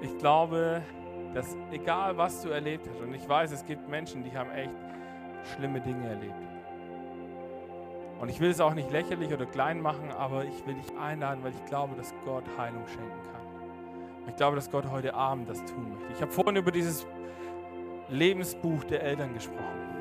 Ich 0.00 0.18
glaube, 0.18 0.82
dass 1.34 1.56
egal 1.70 2.16
was 2.16 2.42
du 2.42 2.48
erlebt 2.48 2.88
hast, 2.88 3.00
und 3.00 3.14
ich 3.14 3.28
weiß, 3.28 3.52
es 3.52 3.64
gibt 3.64 3.88
Menschen, 3.88 4.24
die 4.24 4.36
haben 4.36 4.50
echt 4.50 4.74
schlimme 5.54 5.80
Dinge 5.80 6.08
erlebt. 6.08 6.34
Und 8.20 8.28
ich 8.28 8.38
will 8.38 8.50
es 8.50 8.60
auch 8.60 8.74
nicht 8.74 8.90
lächerlich 8.90 9.32
oder 9.32 9.46
klein 9.46 9.80
machen, 9.80 10.10
aber 10.16 10.44
ich 10.44 10.66
will 10.66 10.74
dich 10.74 10.96
einladen, 10.96 11.42
weil 11.42 11.52
ich 11.52 11.64
glaube, 11.64 11.96
dass 11.96 12.14
Gott 12.24 12.44
Heilung 12.56 12.86
schenken 12.86 13.22
kann. 13.32 13.42
Ich 14.28 14.36
glaube, 14.36 14.54
dass 14.54 14.70
Gott 14.70 14.88
heute 14.90 15.14
Abend 15.14 15.48
das 15.48 15.64
tun 15.64 15.90
möchte. 15.90 16.12
Ich 16.14 16.22
habe 16.22 16.30
vorhin 16.30 16.56
über 16.56 16.70
dieses 16.70 17.06
Lebensbuch 18.08 18.84
der 18.84 19.02
Eltern 19.02 19.34
gesprochen. 19.34 19.91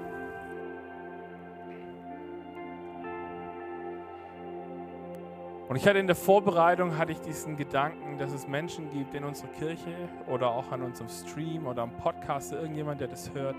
Und 5.71 5.77
ich 5.77 5.87
hatte 5.87 5.99
in 5.99 6.07
der 6.07 6.17
Vorbereitung 6.17 6.97
hatte 6.97 7.13
ich 7.13 7.21
diesen 7.21 7.55
Gedanken, 7.55 8.17
dass 8.17 8.33
es 8.33 8.45
Menschen 8.45 8.91
gibt 8.91 9.15
in 9.15 9.23
unserer 9.23 9.47
Kirche 9.51 9.95
oder 10.27 10.49
auch 10.49 10.69
an 10.73 10.81
unserem 10.81 11.07
Stream 11.07 11.65
oder 11.65 11.83
am 11.83 11.91
Podcast, 11.91 12.51
irgendjemand, 12.51 12.99
der 12.99 13.07
das 13.07 13.33
hört, 13.33 13.55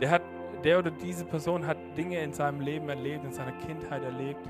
der 0.00 0.10
hat, 0.10 0.22
der 0.64 0.80
oder 0.80 0.90
diese 0.90 1.24
Person 1.24 1.68
hat 1.68 1.76
Dinge 1.96 2.20
in 2.20 2.32
seinem 2.32 2.60
Leben 2.60 2.88
erlebt, 2.88 3.24
in 3.24 3.32
seiner 3.32 3.52
Kindheit 3.52 4.02
erlebt, 4.02 4.44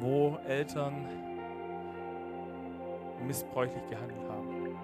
wo 0.00 0.36
Eltern 0.48 1.06
missbräuchlich 3.24 3.88
gehandelt 3.88 4.28
haben. 4.28 4.76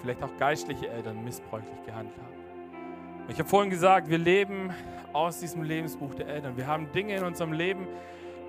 Vielleicht 0.00 0.24
auch 0.24 0.36
geistliche 0.40 0.88
Eltern 0.88 1.22
missbräuchlich 1.22 1.84
gehandelt 1.86 2.18
haben. 2.18 3.28
Ich 3.28 3.38
habe 3.38 3.48
vorhin 3.48 3.70
gesagt, 3.70 4.10
wir 4.10 4.18
leben 4.18 4.70
aus 5.12 5.38
diesem 5.38 5.62
Lebensbuch 5.62 6.16
der 6.16 6.26
Eltern. 6.26 6.56
Wir 6.56 6.66
haben 6.66 6.90
Dinge 6.90 7.14
in 7.14 7.22
unserem 7.22 7.52
Leben, 7.52 7.86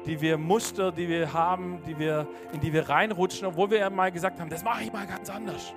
die 0.05 0.19
wir 0.19 0.37
Muster, 0.37 0.91
die 0.91 1.07
wir 1.07 1.33
haben, 1.33 1.81
die 1.87 1.97
wir, 1.97 2.27
in 2.51 2.59
die 2.59 2.73
wir 2.73 2.89
reinrutschen, 2.89 3.47
obwohl 3.47 3.71
wir 3.71 3.89
mal 3.89 4.11
gesagt 4.11 4.39
haben, 4.39 4.49
das 4.49 4.63
mache 4.63 4.83
ich 4.83 4.93
mal 4.93 5.07
ganz 5.07 5.29
anders. 5.29 5.73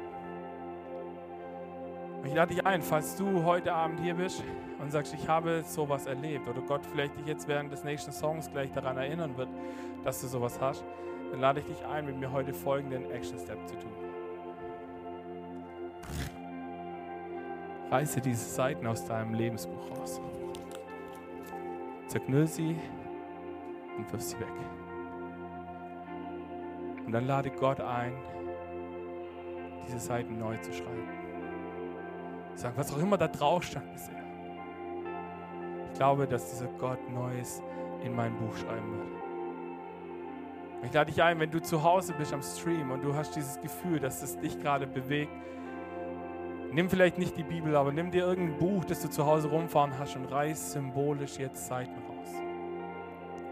Und 2.20 2.26
ich 2.26 2.34
lade 2.34 2.54
dich 2.54 2.66
ein, 2.66 2.82
falls 2.82 3.16
du 3.16 3.44
heute 3.44 3.72
Abend 3.72 4.00
hier 4.00 4.14
bist 4.14 4.42
und 4.80 4.90
sagst, 4.90 5.14
ich 5.14 5.28
habe 5.28 5.62
sowas 5.64 6.06
erlebt 6.06 6.48
oder 6.48 6.60
Gott 6.60 6.84
vielleicht 6.84 7.16
dich 7.18 7.26
jetzt 7.26 7.46
während 7.46 7.72
des 7.72 7.84
nächsten 7.84 8.10
Songs 8.10 8.50
gleich 8.50 8.72
daran 8.72 8.96
erinnern 8.96 9.36
wird, 9.36 9.48
dass 10.02 10.20
du 10.20 10.26
sowas 10.26 10.58
hast, 10.60 10.84
dann 11.30 11.40
lade 11.40 11.60
ich 11.60 11.66
dich 11.66 11.84
ein, 11.86 12.06
mit 12.06 12.18
mir 12.18 12.32
heute 12.32 12.52
folgenden 12.52 13.10
Action 13.10 13.38
Step 13.38 13.58
zu 13.68 13.74
tun. 13.74 13.92
Reiße 17.90 18.20
diese 18.20 18.44
Seiten 18.44 18.86
aus 18.86 19.04
deinem 19.04 19.34
Lebensbuch 19.34 19.90
raus. 19.96 20.20
Zerknüll 22.08 22.46
sie 22.46 22.76
und 23.96 24.12
wirf 24.12 24.22
sie 24.22 24.38
weg. 24.38 24.48
Und 27.06 27.12
dann 27.12 27.26
lade 27.26 27.50
Gott 27.50 27.80
ein, 27.80 28.12
diese 29.86 29.98
Seiten 29.98 30.38
neu 30.38 30.56
zu 30.56 30.72
schreiben. 30.72 31.08
Sag, 32.54 32.76
was 32.76 32.92
auch 32.92 32.98
immer 32.98 33.16
da 33.16 33.28
drauf 33.28 33.62
stand 33.62 33.92
bisher. 33.92 34.22
Ich 35.92 35.98
glaube, 35.98 36.26
dass 36.26 36.50
dieser 36.50 36.66
Gott 36.78 36.98
Neues 37.10 37.62
in 38.02 38.14
mein 38.14 38.34
Buch 38.36 38.56
schreiben 38.56 38.92
wird. 38.98 39.16
Ich 40.84 40.92
lade 40.92 41.10
dich 41.10 41.22
ein, 41.22 41.38
wenn 41.40 41.50
du 41.50 41.60
zu 41.60 41.82
Hause 41.82 42.12
bist 42.16 42.32
am 42.32 42.42
Stream 42.42 42.90
und 42.90 43.02
du 43.02 43.14
hast 43.14 43.34
dieses 43.34 43.60
Gefühl, 43.60 43.98
dass 43.98 44.22
es 44.22 44.38
dich 44.38 44.60
gerade 44.60 44.86
bewegt, 44.86 45.32
nimm 46.72 46.90
vielleicht 46.90 47.18
nicht 47.18 47.36
die 47.36 47.42
Bibel, 47.42 47.74
aber 47.76 47.92
nimm 47.92 48.10
dir 48.10 48.26
irgendein 48.26 48.58
Buch, 48.58 48.84
das 48.84 49.00
du 49.00 49.08
zu 49.08 49.26
Hause 49.26 49.48
rumfahren 49.48 49.98
hast 49.98 50.16
und 50.16 50.26
reiß 50.26 50.72
symbolisch 50.72 51.38
jetzt 51.38 51.66
Seiten. 51.66 52.05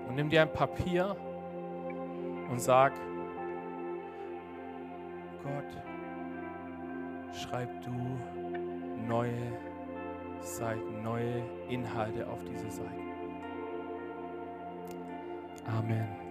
Und 0.08 0.16
nimm 0.16 0.28
dir 0.28 0.42
ein 0.42 0.52
Papier 0.52 1.16
und 2.50 2.60
sag, 2.60 2.92
Gott, 5.42 5.82
schreib 7.34 7.68
du 7.82 7.92
neue 9.06 9.32
Seiten, 10.40 11.02
neue 11.02 11.42
Inhalte 11.68 12.26
auf 12.28 12.44
diese 12.44 12.70
Seiten. 12.70 13.12
Amen. 15.66 16.23